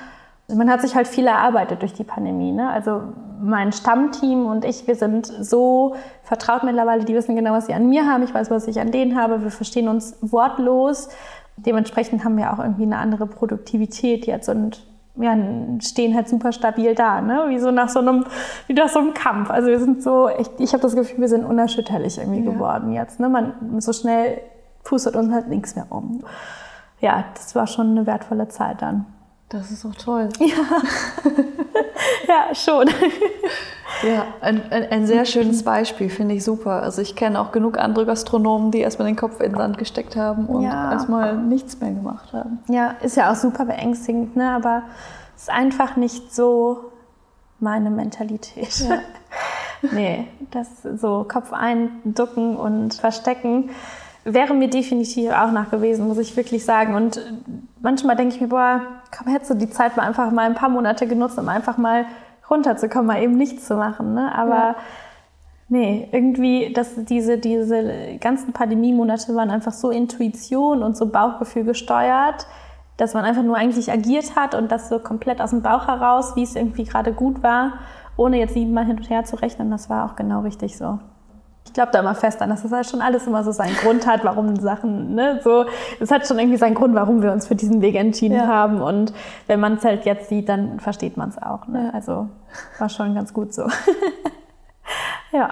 [0.47, 2.51] Man hat sich halt viel erarbeitet durch die Pandemie.
[2.51, 2.69] Ne?
[2.69, 3.01] Also
[3.41, 7.05] mein Stammteam und ich, wir sind so vertraut mittlerweile.
[7.05, 8.23] Die wissen genau, was sie an mir haben.
[8.23, 9.43] Ich weiß, was ich an denen habe.
[9.43, 11.09] Wir verstehen uns wortlos.
[11.57, 14.85] Dementsprechend haben wir auch irgendwie eine andere Produktivität jetzt und
[15.15, 15.37] ja,
[15.81, 17.45] stehen halt super stabil da, ne?
[17.49, 18.25] Wie so nach so einem,
[18.67, 19.49] wie nach so einem Kampf.
[19.49, 22.51] Also wir sind so, ich, ich habe das Gefühl, wir sind unerschütterlich irgendwie ja.
[22.51, 23.19] geworden jetzt.
[23.19, 23.29] Ne?
[23.29, 24.41] Man so schnell
[24.83, 26.23] pustet uns halt nichts mehr um.
[26.99, 29.05] Ja, das war schon eine wertvolle Zeit dann.
[29.49, 30.29] Das ist auch toll.
[30.39, 30.55] Ja,
[32.49, 32.87] ja schon.
[34.03, 36.83] Ja, ein, ein, ein, sehr schönes Beispiel, finde ich super.
[36.83, 40.15] Also ich kenne auch genug andere Gastronomen, die erstmal den Kopf in den Sand gesteckt
[40.15, 40.91] haben und ja.
[40.91, 42.59] erstmal nichts mehr gemacht haben.
[42.67, 44.49] Ja, ist ja auch super beängstigend, ne?
[44.51, 44.83] aber
[45.35, 46.91] es ist einfach nicht so
[47.59, 48.79] meine Mentalität.
[48.79, 48.99] Ja.
[49.91, 50.67] nee, das
[50.99, 53.69] so Kopf einducken und verstecken
[54.23, 56.95] wäre mir definitiv auch nach gewesen, muss ich wirklich sagen.
[56.95, 57.19] Und
[57.81, 58.81] manchmal denke ich mir, boah,
[59.15, 62.05] komm, hättest du die Zeit mal einfach mal ein paar Monate genutzt, um einfach mal
[62.51, 64.13] runterzukommen, mal eben nichts zu machen.
[64.13, 64.33] Ne?
[64.35, 64.75] Aber ja.
[65.69, 72.45] nee, irgendwie, dass diese, diese ganzen Pandemie-Monate waren einfach so Intuition und so Bauchgefühl gesteuert,
[72.97, 76.35] dass man einfach nur eigentlich agiert hat und das so komplett aus dem Bauch heraus,
[76.35, 77.73] wie es irgendwie gerade gut war,
[78.17, 79.71] ohne jetzt siebenmal hin und her zu rechnen.
[79.71, 80.99] Das war auch genau richtig so
[81.71, 84.05] ich glaube da immer fest an, dass das halt schon alles immer so seinen Grund
[84.05, 85.63] hat, warum Sachen, ne, so,
[86.01, 88.47] es hat schon irgendwie seinen Grund, warum wir uns für diesen Weg entschieden ja.
[88.47, 88.81] haben.
[88.81, 89.13] Und
[89.47, 91.67] wenn man es halt jetzt sieht, dann versteht man es auch.
[91.67, 91.89] Ne?
[91.93, 92.27] Also
[92.77, 93.67] war schon ganz gut so.
[95.31, 95.51] ja.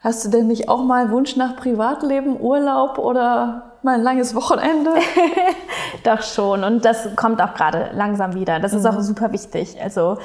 [0.00, 4.92] Hast du denn nicht auch mal Wunsch nach Privatleben, Urlaub oder mal ein langes Wochenende?
[6.04, 6.64] Doch schon.
[6.64, 8.60] Und das kommt auch gerade langsam wieder.
[8.60, 8.90] Das ist mhm.
[8.90, 9.76] auch super wichtig.
[9.82, 10.16] Also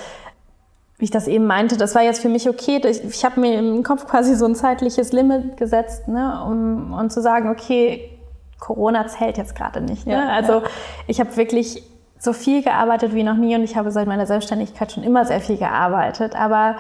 [0.99, 2.81] wie ich das eben meinte, das war jetzt für mich okay.
[2.85, 7.09] Ich, ich habe mir im Kopf quasi so ein zeitliches Limit gesetzt, ne, um, um
[7.09, 8.19] zu sagen, okay,
[8.59, 10.05] Corona zählt jetzt gerade nicht.
[10.05, 10.13] Ne?
[10.13, 10.63] Ja, also ja.
[11.07, 11.83] ich habe wirklich
[12.19, 15.39] so viel gearbeitet wie noch nie und ich habe seit meiner Selbstständigkeit schon immer sehr
[15.39, 16.35] viel gearbeitet.
[16.35, 16.75] Aber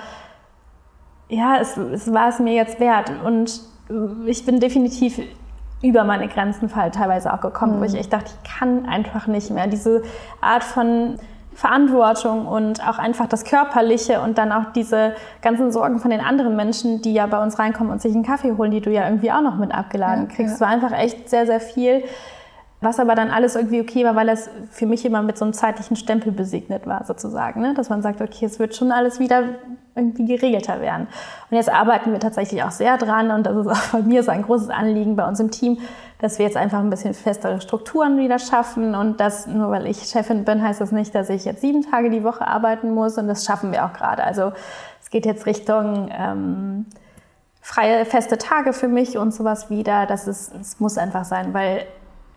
[1.29, 3.61] ja, es, es war es mir jetzt wert und
[4.25, 5.21] ich bin definitiv
[5.81, 7.79] über meine Grenzen teilweise auch gekommen, mhm.
[7.79, 9.67] wo ich echt dachte, ich kann einfach nicht mehr.
[9.67, 10.03] Diese
[10.41, 11.15] Art von
[11.59, 16.55] Verantwortung und auch einfach das Körperliche und dann auch diese ganzen Sorgen von den anderen
[16.55, 19.29] Menschen, die ja bei uns reinkommen und sich einen Kaffee holen, die du ja irgendwie
[19.29, 20.53] auch noch mit abgeladen ja, kriegst.
[20.53, 22.05] Es war einfach echt sehr, sehr viel.
[22.79, 25.53] Was aber dann alles irgendwie okay war, weil es für mich immer mit so einem
[25.53, 27.59] zeitlichen Stempel besegnet war, sozusagen.
[27.59, 27.73] Ne?
[27.73, 29.43] Dass man sagt, okay, es wird schon alles wieder
[29.95, 31.07] irgendwie geregelter werden.
[31.51, 34.31] Und jetzt arbeiten wir tatsächlich auch sehr dran und das ist auch bei mir so
[34.31, 35.79] ein großes Anliegen bei uns im Team,
[36.19, 40.03] dass wir jetzt einfach ein bisschen festere Strukturen wieder schaffen und das, nur weil ich
[40.03, 43.27] Chefin bin, heißt das nicht, dass ich jetzt sieben Tage die Woche arbeiten muss und
[43.27, 44.23] das schaffen wir auch gerade.
[44.23, 44.51] Also
[45.01, 46.85] es geht jetzt Richtung ähm,
[47.61, 50.05] freie, feste Tage für mich und sowas wieder.
[50.05, 51.85] Das ist, es muss einfach sein, weil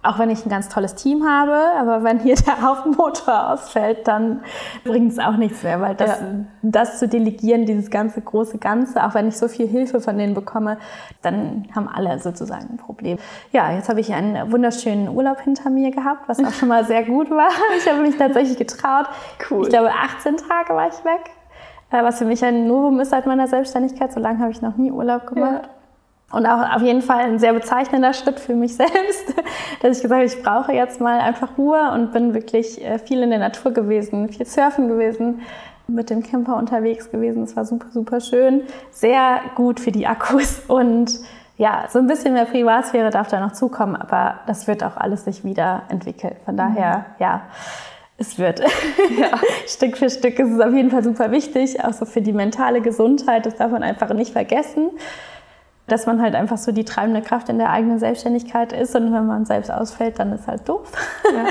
[0.04, 4.40] auch wenn ich ein ganz tolles Team habe, aber wenn hier der Hauptmotor ausfällt, dann
[4.84, 6.26] bringt es auch nichts mehr, weil das, ja.
[6.62, 10.34] das zu delegieren, dieses ganze große Ganze, auch wenn ich so viel Hilfe von denen
[10.34, 10.78] bekomme,
[11.22, 13.18] dann haben alle sozusagen ein Problem.
[13.52, 17.04] Ja, jetzt habe ich einen wunderschönen Urlaub hinter mir gehabt, was auch schon mal sehr
[17.04, 17.50] gut war.
[17.76, 19.06] Ich habe mich tatsächlich getraut.
[19.50, 19.62] Cool.
[19.62, 21.30] Ich glaube, 18 Tage war ich weg,
[21.90, 24.12] äh, was für mich ein Novum ist seit meiner Selbstständigkeit.
[24.12, 25.62] So lange habe ich noch nie Urlaub gemacht.
[25.64, 25.81] Ja.
[26.32, 29.34] Und auch auf jeden Fall ein sehr bezeichnender Schritt für mich selbst,
[29.80, 33.22] dass ich gesagt habe, ich brauche jetzt mal einfach Ruhe und bin wirklich äh, viel
[33.22, 35.42] in der Natur gewesen, viel surfen gewesen,
[35.86, 37.42] mit dem Camper unterwegs gewesen.
[37.42, 38.62] Es war super, super schön.
[38.90, 41.20] Sehr gut für die Akkus und
[41.58, 45.24] ja, so ein bisschen mehr Privatsphäre darf da noch zukommen, aber das wird auch alles
[45.24, 46.34] sich wieder entwickeln.
[46.46, 47.04] Von daher, mhm.
[47.18, 47.42] ja,
[48.16, 48.60] es wird.
[48.60, 49.38] Ja.
[49.66, 52.80] Stück für Stück ist es auf jeden Fall super wichtig, auch so für die mentale
[52.80, 53.44] Gesundheit.
[53.44, 54.90] Das darf man einfach nicht vergessen
[55.86, 59.26] dass man halt einfach so die treibende Kraft in der eigenen Selbstständigkeit ist und wenn
[59.26, 60.92] man selbst ausfällt, dann ist halt doof.
[61.34, 61.46] Ja.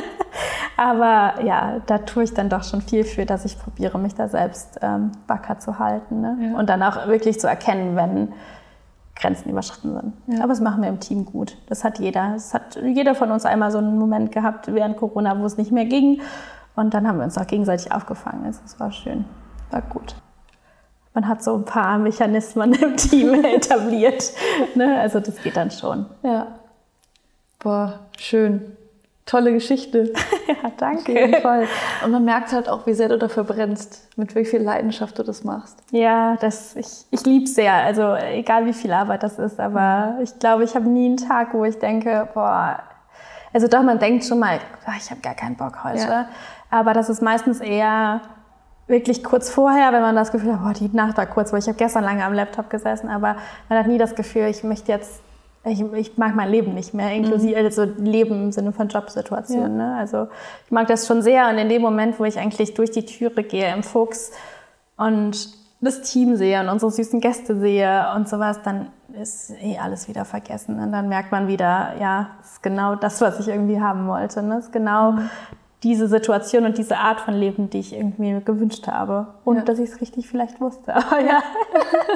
[0.77, 4.27] Aber ja, da tue ich dann doch schon viel für, dass ich probiere, mich da
[4.27, 6.37] selbst ähm, wacker zu halten ne?
[6.41, 6.57] ja.
[6.57, 8.33] und dann auch wirklich zu erkennen, wenn
[9.15, 10.13] Grenzen überschritten sind.
[10.27, 10.39] Ja.
[10.39, 11.57] Aber das machen wir im Team gut.
[11.67, 12.33] Das hat jeder.
[12.35, 15.71] Es hat jeder von uns einmal so einen Moment gehabt während Corona, wo es nicht
[15.71, 16.21] mehr ging.
[16.75, 18.45] Und dann haben wir uns auch gegenseitig aufgefangen.
[18.45, 19.25] Also, das war schön.
[19.69, 20.15] War gut
[21.13, 24.31] man hat so ein paar Mechanismen im Team etabliert.
[24.75, 24.99] Ne?
[24.99, 26.05] Also das geht dann schon.
[26.23, 26.47] Ja.
[27.59, 28.77] Boah, schön.
[29.25, 30.11] Tolle Geschichte.
[30.47, 31.11] ja, danke.
[31.11, 31.67] Auf jeden Fall.
[32.03, 35.23] Und man merkt halt auch, wie sehr du dafür brennst, mit wie viel Leidenschaft du
[35.23, 35.77] das machst.
[35.91, 37.73] Ja, das, ich, ich liebe es sehr.
[37.73, 41.53] Also egal wie viel Arbeit das ist, aber ich glaube, ich habe nie einen Tag,
[41.53, 42.79] wo ich denke, boah,
[43.53, 44.59] also doch, man denkt schon mal,
[44.97, 45.99] ich habe gar keinen Bock heute.
[45.99, 46.27] Ja.
[46.69, 48.21] Aber das ist meistens eher
[48.87, 51.67] wirklich kurz vorher, wenn man das Gefühl hat, boah, die Nacht war kurz, weil ich
[51.67, 53.35] habe gestern lange am Laptop gesessen, aber
[53.69, 55.21] man hat nie das Gefühl, ich möchte jetzt,
[55.63, 57.65] ich, ich mag mein Leben nicht mehr, inklusive mhm.
[57.65, 59.79] also Leben im Sinne von Jobsituationen.
[59.79, 59.87] Ja.
[59.87, 59.95] Ne?
[59.97, 60.27] Also
[60.65, 63.43] ich mag das schon sehr und in dem Moment, wo ich eigentlich durch die Türe
[63.43, 64.31] gehe im Fuchs
[64.97, 68.87] und das Team sehe und unsere süßen Gäste sehe und sowas, dann
[69.19, 70.79] ist eh alles wieder vergessen.
[70.79, 74.43] Und dann merkt man wieder, ja, ist genau das, was ich irgendwie haben wollte.
[74.43, 74.59] Ne?
[74.59, 75.29] Ist genau mhm.
[75.83, 79.27] Diese Situation und diese Art von Leben, die ich irgendwie gewünscht habe.
[79.43, 79.61] Und ja.
[79.63, 80.95] dass ich es richtig vielleicht wusste.
[80.95, 81.41] Aber ja.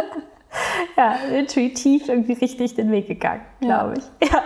[0.98, 4.30] ja, intuitiv irgendwie richtig den Weg gegangen, glaube ich.
[4.32, 4.44] Ja.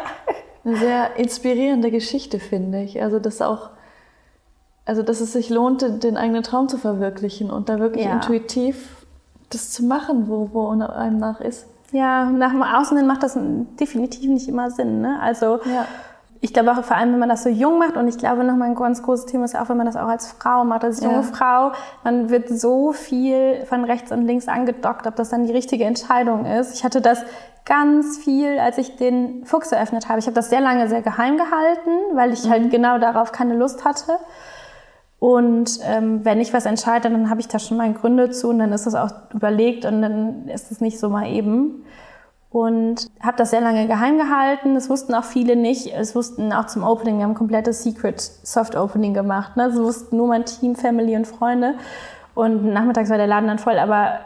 [0.66, 3.02] Eine sehr inspirierende Geschichte, finde ich.
[3.02, 3.70] Also, dass auch,
[4.84, 8.16] also, dass es sich lohnt, den eigenen Traum zu verwirklichen und da wirklich ja.
[8.16, 9.06] intuitiv
[9.50, 11.66] das zu machen, wo, wo einem nach ist.
[11.94, 13.40] Ja, nach dem Außen hin macht das
[13.80, 15.00] definitiv nicht immer Sinn.
[15.00, 15.18] Ne?
[15.22, 15.88] Also, ja
[16.42, 18.70] ich glaube auch vor allem, wenn man das so jung macht und ich glaube nochmal
[18.70, 21.18] ein ganz großes Thema ist auch, wenn man das auch als Frau macht, als junge
[21.18, 21.24] ja.
[21.24, 21.72] Frau,
[22.04, 26.46] man wird so viel von rechts und links angedockt, ob das dann die richtige Entscheidung
[26.46, 26.74] ist.
[26.76, 27.24] Ich hatte das
[27.66, 30.20] ganz viel, als ich den Fuchs eröffnet habe.
[30.20, 32.64] Ich habe das sehr lange sehr geheim gehalten, weil ich halt mhm.
[32.64, 34.18] halt genau darauf keine Lust hatte.
[35.20, 38.60] Und ähm, wenn ich was entscheide, dann habe ich da schon meine Gründe zu und
[38.60, 41.84] dann ist das auch überlegt und dann ist es nicht so mal eben
[42.52, 44.74] und habe das sehr lange geheim gehalten.
[44.74, 45.94] Das wussten auch viele nicht.
[45.94, 49.56] Es wussten auch zum Opening, wir haben ein komplettes Secret Soft Opening gemacht.
[49.56, 49.68] Ne?
[49.70, 51.76] Das wussten nur mein Team, Family und Freunde.
[52.34, 53.78] Und nachmittags war der Laden dann voll.
[53.78, 54.20] Aber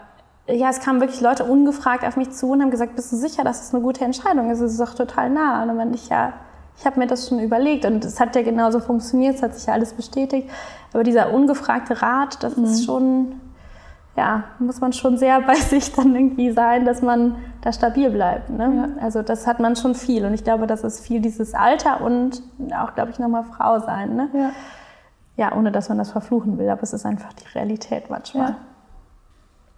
[0.47, 3.43] ja, es kamen wirklich Leute ungefragt auf mich zu und haben gesagt, bist du sicher,
[3.43, 4.61] dass es eine gute Entscheidung ist?
[4.61, 5.61] Es ist doch total nah.
[5.61, 6.33] Und dann meinte ich, ja,
[6.77, 9.67] ich habe mir das schon überlegt und es hat ja genauso funktioniert, es hat sich
[9.67, 10.49] ja alles bestätigt.
[10.93, 12.63] Aber dieser ungefragte Rat, das mhm.
[12.65, 13.35] ist schon
[14.15, 18.49] ja, muss man schon sehr bei sich dann irgendwie sein, dass man da stabil bleibt.
[18.49, 18.91] Ne?
[18.97, 19.03] Ja.
[19.03, 20.25] Also das hat man schon viel.
[20.25, 22.41] Und ich glaube, das ist viel dieses Alter und
[22.77, 24.15] auch, glaube ich, nochmal Frau sein.
[24.15, 24.29] Ne?
[24.33, 24.51] Ja.
[25.37, 28.49] ja, ohne dass man das verfluchen will, aber es ist einfach die Realität manchmal.
[28.49, 28.55] Ja.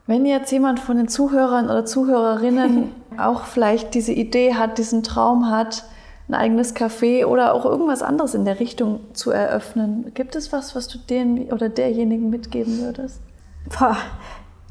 [0.07, 5.49] Wenn jetzt jemand von den Zuhörern oder Zuhörerinnen auch vielleicht diese Idee hat, diesen Traum
[5.49, 5.85] hat,
[6.27, 10.75] ein eigenes Café oder auch irgendwas anderes in der Richtung zu eröffnen, gibt es was,
[10.75, 13.21] was du dem oder derjenigen mitgeben würdest?
[13.69, 13.97] Boah,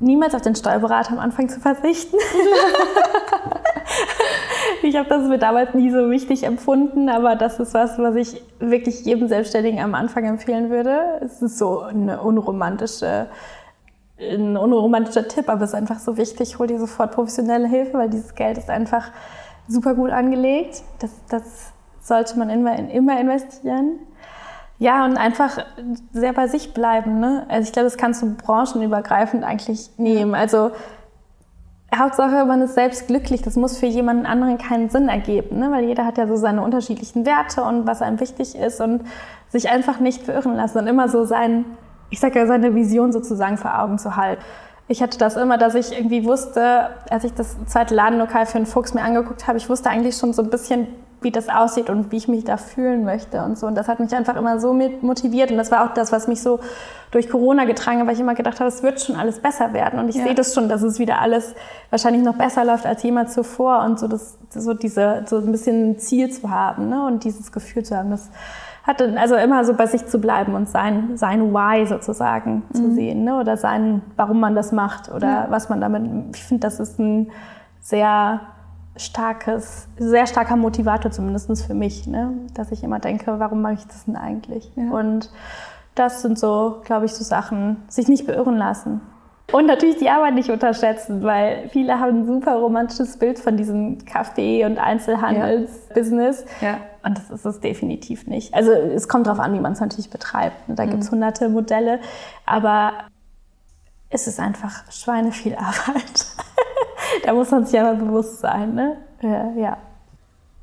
[0.00, 2.16] niemals auf den Steuerberater am Anfang zu verzichten.
[4.82, 8.42] ich habe das mir damals nie so wichtig empfunden, aber das ist was, was ich
[8.58, 11.20] wirklich jedem Selbstständigen am Anfang empfehlen würde.
[11.22, 13.28] Es ist so eine unromantische
[14.18, 18.10] ein unromantischer Tipp, aber es ist einfach so wichtig, hol dir sofort professionelle Hilfe, weil
[18.10, 19.10] dieses Geld ist einfach
[19.66, 20.82] super gut angelegt.
[21.00, 23.98] Das, das sollte man immer, immer investieren.
[24.84, 25.64] Ja, und einfach
[26.12, 27.18] sehr bei sich bleiben.
[27.18, 27.46] Ne?
[27.48, 30.34] Also ich glaube, das kannst du branchenübergreifend eigentlich nehmen.
[30.34, 30.72] Also
[31.96, 33.40] Hauptsache, man ist selbst glücklich.
[33.40, 35.70] Das muss für jemanden anderen keinen Sinn ergeben, ne?
[35.70, 39.04] weil jeder hat ja so seine unterschiedlichen Werte und was einem wichtig ist und
[39.48, 41.64] sich einfach nicht beirren lassen und immer so sein,
[42.10, 44.42] ich sage ja, seine Vision sozusagen vor Augen zu halten.
[44.86, 48.66] Ich hatte das immer, dass ich irgendwie wusste, als ich das zweite Ladenlokal für einen
[48.66, 50.88] Fuchs mir angeguckt habe, ich wusste eigentlich schon so ein bisschen,
[51.24, 53.66] wie das aussieht und wie ich mich da fühlen möchte und so.
[53.66, 55.50] Und das hat mich einfach immer so motiviert.
[55.50, 56.60] Und das war auch das, was mich so
[57.10, 59.98] durch Corona getragen hat, weil ich immer gedacht habe, es wird schon alles besser werden.
[59.98, 60.24] Und ich ja.
[60.24, 61.54] sehe das schon, dass es wieder alles
[61.90, 63.82] wahrscheinlich noch besser läuft als jemals zuvor.
[63.84, 67.04] Und so, das, so diese, so ein bisschen ein Ziel zu haben ne?
[67.06, 68.30] und dieses Gefühl zu haben, das
[68.84, 72.74] hat also immer so bei sich zu bleiben und sein, sein Why sozusagen mhm.
[72.74, 73.40] zu sehen ne?
[73.40, 75.46] oder sein, warum man das macht oder ja.
[75.48, 77.30] was man damit, ich finde, das ist ein
[77.80, 78.40] sehr
[78.96, 82.32] starkes, sehr starker Motivator, zumindest für mich, ne?
[82.54, 84.70] dass ich immer denke, warum mache ich das denn eigentlich?
[84.76, 84.90] Ja.
[84.90, 85.30] Und
[85.94, 89.00] das sind so, glaube ich, so Sachen, sich nicht beirren lassen.
[89.52, 94.04] Und natürlich die Arbeit nicht unterschätzen, weil viele haben ein super romantisches Bild von diesem
[94.04, 96.44] Kaffee- und Einzelhandelsbusiness.
[96.60, 96.68] Ja.
[96.68, 96.76] ja.
[97.04, 98.54] Und das ist es definitiv nicht.
[98.54, 100.56] Also es kommt darauf an, wie man es natürlich betreibt.
[100.68, 100.90] Da mhm.
[100.90, 102.00] gibt es hunderte Modelle.
[102.46, 102.92] Aber
[104.08, 106.33] es ist einfach Schweine viel Arbeit
[107.22, 108.74] da muss man sich aber bewusst sein.
[108.74, 108.96] Ne?
[109.56, 109.78] Ja.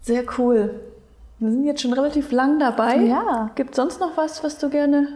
[0.01, 0.79] Sehr cool.
[1.39, 2.97] Wir sind jetzt schon relativ lang dabei.
[2.97, 3.49] Ja.
[3.55, 5.07] Gibt es sonst noch was, was du gerne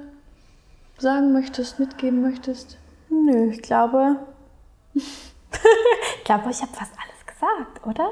[0.98, 2.78] sagen möchtest, mitgeben möchtest?
[3.10, 4.18] Nö, ich glaube,
[4.94, 8.10] ich glaube, ich habe fast alles gesagt, oder?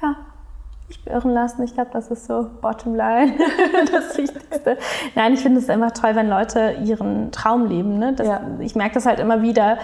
[0.00, 0.16] Ja.
[0.88, 1.62] Ich beirren lassen.
[1.62, 3.32] Ich glaube, das ist so Bottomline,
[3.92, 4.76] das Wichtigste.
[5.14, 7.98] Nein, ich finde es einfach toll, wenn Leute ihren Traum leben.
[7.98, 8.12] Ne?
[8.12, 8.40] Das, ja.
[8.60, 9.78] Ich merke das halt immer wieder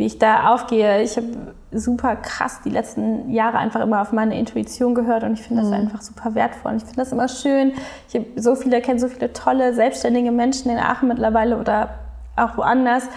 [0.00, 1.02] wie ich da aufgehe.
[1.02, 1.26] Ich habe
[1.72, 5.70] super krass die letzten Jahre einfach immer auf meine Intuition gehört und ich finde das
[5.70, 5.76] mhm.
[5.76, 6.72] einfach super wertvoll.
[6.72, 7.72] Und ich finde das immer schön.
[8.08, 11.90] Ich habe so viele, kenne so viele tolle, selbstständige Menschen in Aachen mittlerweile oder
[12.34, 13.08] auch woanders.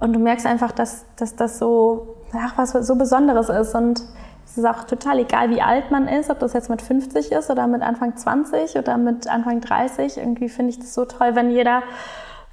[0.00, 3.74] Und du merkst einfach, dass, dass das so, ach, was so Besonderes ist.
[3.74, 4.02] Und
[4.46, 7.50] es ist auch total egal, wie alt man ist, ob das jetzt mit 50 ist
[7.50, 10.16] oder mit Anfang 20 oder mit Anfang 30.
[10.16, 11.82] Irgendwie finde ich das so toll, wenn jeder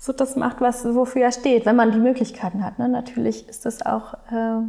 [0.02, 2.80] so das macht, was, wofür er steht, wenn man die Möglichkeiten hat.
[2.80, 2.90] Ne?
[2.90, 4.60] Natürlich ist das auch, äh,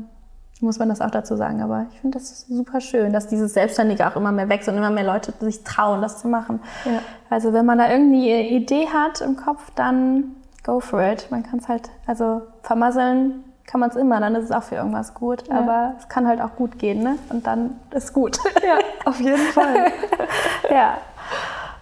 [0.61, 4.07] muss man das auch dazu sagen, aber ich finde das super schön, dass dieses Selbstständige
[4.07, 6.61] auch immer mehr wächst und immer mehr Leute sich trauen, das zu machen.
[6.85, 7.01] Ja.
[7.31, 11.29] Also wenn man da irgendwie eine Idee hat im Kopf, dann go for it.
[11.31, 14.75] Man kann es halt, also vermasseln kann man es immer, dann ist es auch für
[14.75, 15.49] irgendwas gut.
[15.49, 15.61] Ja.
[15.61, 17.17] Aber es kann halt auch gut gehen, ne?
[17.31, 18.39] Und dann ist gut.
[18.63, 19.87] Ja, auf jeden Fall.
[20.71, 20.99] ja.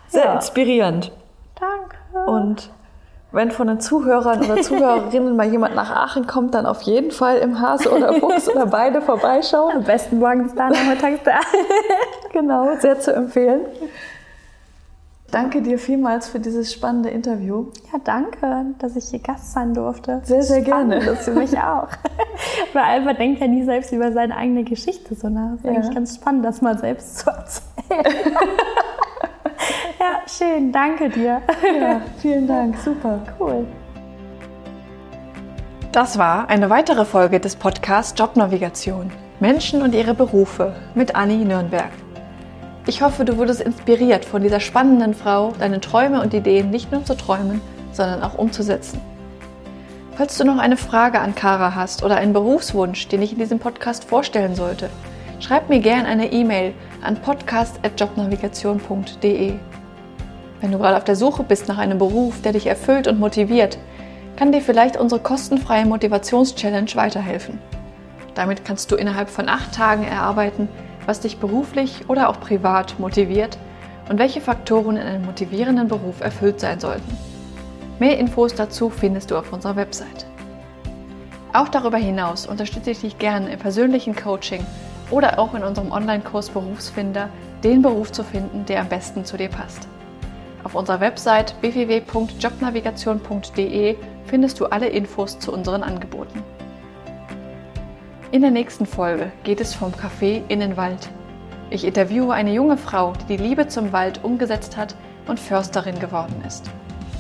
[0.07, 0.35] Sehr ja.
[0.35, 1.11] inspirierend.
[1.59, 2.31] Danke.
[2.31, 2.71] Und
[3.33, 7.39] wenn von den Zuhörern oder Zuhörerinnen mal jemand nach Aachen kommt, dann auf jeden Fall
[7.39, 9.77] im Hase oder Fuchs oder beide vorbeischauen.
[9.77, 11.41] Am besten morgens da, nachmittags da.
[12.33, 13.61] genau, sehr zu empfehlen.
[15.31, 17.67] Danke dir vielmals für dieses spannende Interview.
[17.93, 20.21] Ja, danke, dass ich hier Gast sein durfte.
[20.25, 21.07] Sehr, sehr Spannend, gerne.
[21.07, 21.89] Das für mich auch.
[22.73, 25.53] Weil Albert denkt ja nie selbst über seine eigene Geschichte so nach.
[25.53, 25.71] Das ist ja.
[25.71, 28.35] eigentlich ganz spannend, das mal selbst zu erzählen.
[30.01, 30.73] Ja, schön.
[30.73, 31.43] Danke dir.
[31.63, 32.77] Ja, vielen Dank.
[32.79, 33.21] Super.
[33.39, 33.67] Cool.
[35.93, 39.11] Das war eine weitere Folge des Podcasts Jobnavigation.
[39.41, 41.91] Menschen und ihre Berufe mit Anni Nürnberg.
[42.87, 47.05] Ich hoffe, du wurdest inspiriert von dieser spannenden Frau, deine Träume und Ideen nicht nur
[47.05, 47.61] zu träumen,
[47.93, 49.01] sondern auch umzusetzen.
[50.17, 53.59] Falls du noch eine Frage an Kara hast oder einen Berufswunsch, den ich in diesem
[53.59, 54.91] Podcast vorstellen sollte,
[55.41, 56.73] schreib mir gerne eine E-Mail
[57.03, 59.55] an podcast.jobnavigation.de.
[60.61, 63.79] Wenn du gerade auf der Suche bist nach einem Beruf, der dich erfüllt und motiviert,
[64.37, 67.59] kann dir vielleicht unsere kostenfreie Motivations-Challenge weiterhelfen.
[68.35, 70.69] Damit kannst du innerhalb von acht Tagen erarbeiten,
[71.07, 73.57] was dich beruflich oder auch privat motiviert
[74.09, 77.17] und welche Faktoren in einem motivierenden Beruf erfüllt sein sollten.
[77.99, 80.27] Mehr Infos dazu findest du auf unserer Website.
[81.53, 84.65] Auch darüber hinaus unterstütze ich dich gerne im persönlichen Coaching
[85.11, 87.31] oder auch in unserem Online-Kurs Berufsfinder,
[87.63, 89.87] den Beruf zu finden, der am besten zu dir passt.
[90.65, 93.97] Auf unserer Website www.jobnavigation.de
[94.27, 96.43] findest du alle Infos zu unseren Angeboten.
[98.31, 101.09] In der nächsten Folge geht es vom Café in den Wald.
[101.71, 104.95] Ich interviewe eine junge Frau, die die Liebe zum Wald umgesetzt hat
[105.27, 106.71] und Försterin geworden ist.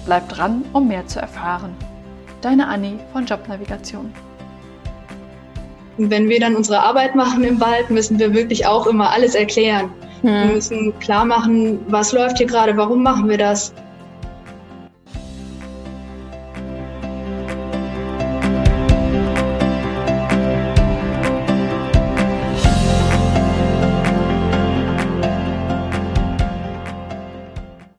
[0.04, 1.74] Bleib dran, um mehr zu erfahren.
[2.42, 4.12] Deine Anni von Jobnavigation.
[5.98, 9.90] Wenn wir dann unsere Arbeit machen im Wald, müssen wir wirklich auch immer alles erklären.
[10.22, 10.30] Hm.
[10.30, 13.72] Wir müssen klar machen, was läuft hier gerade, warum machen wir das.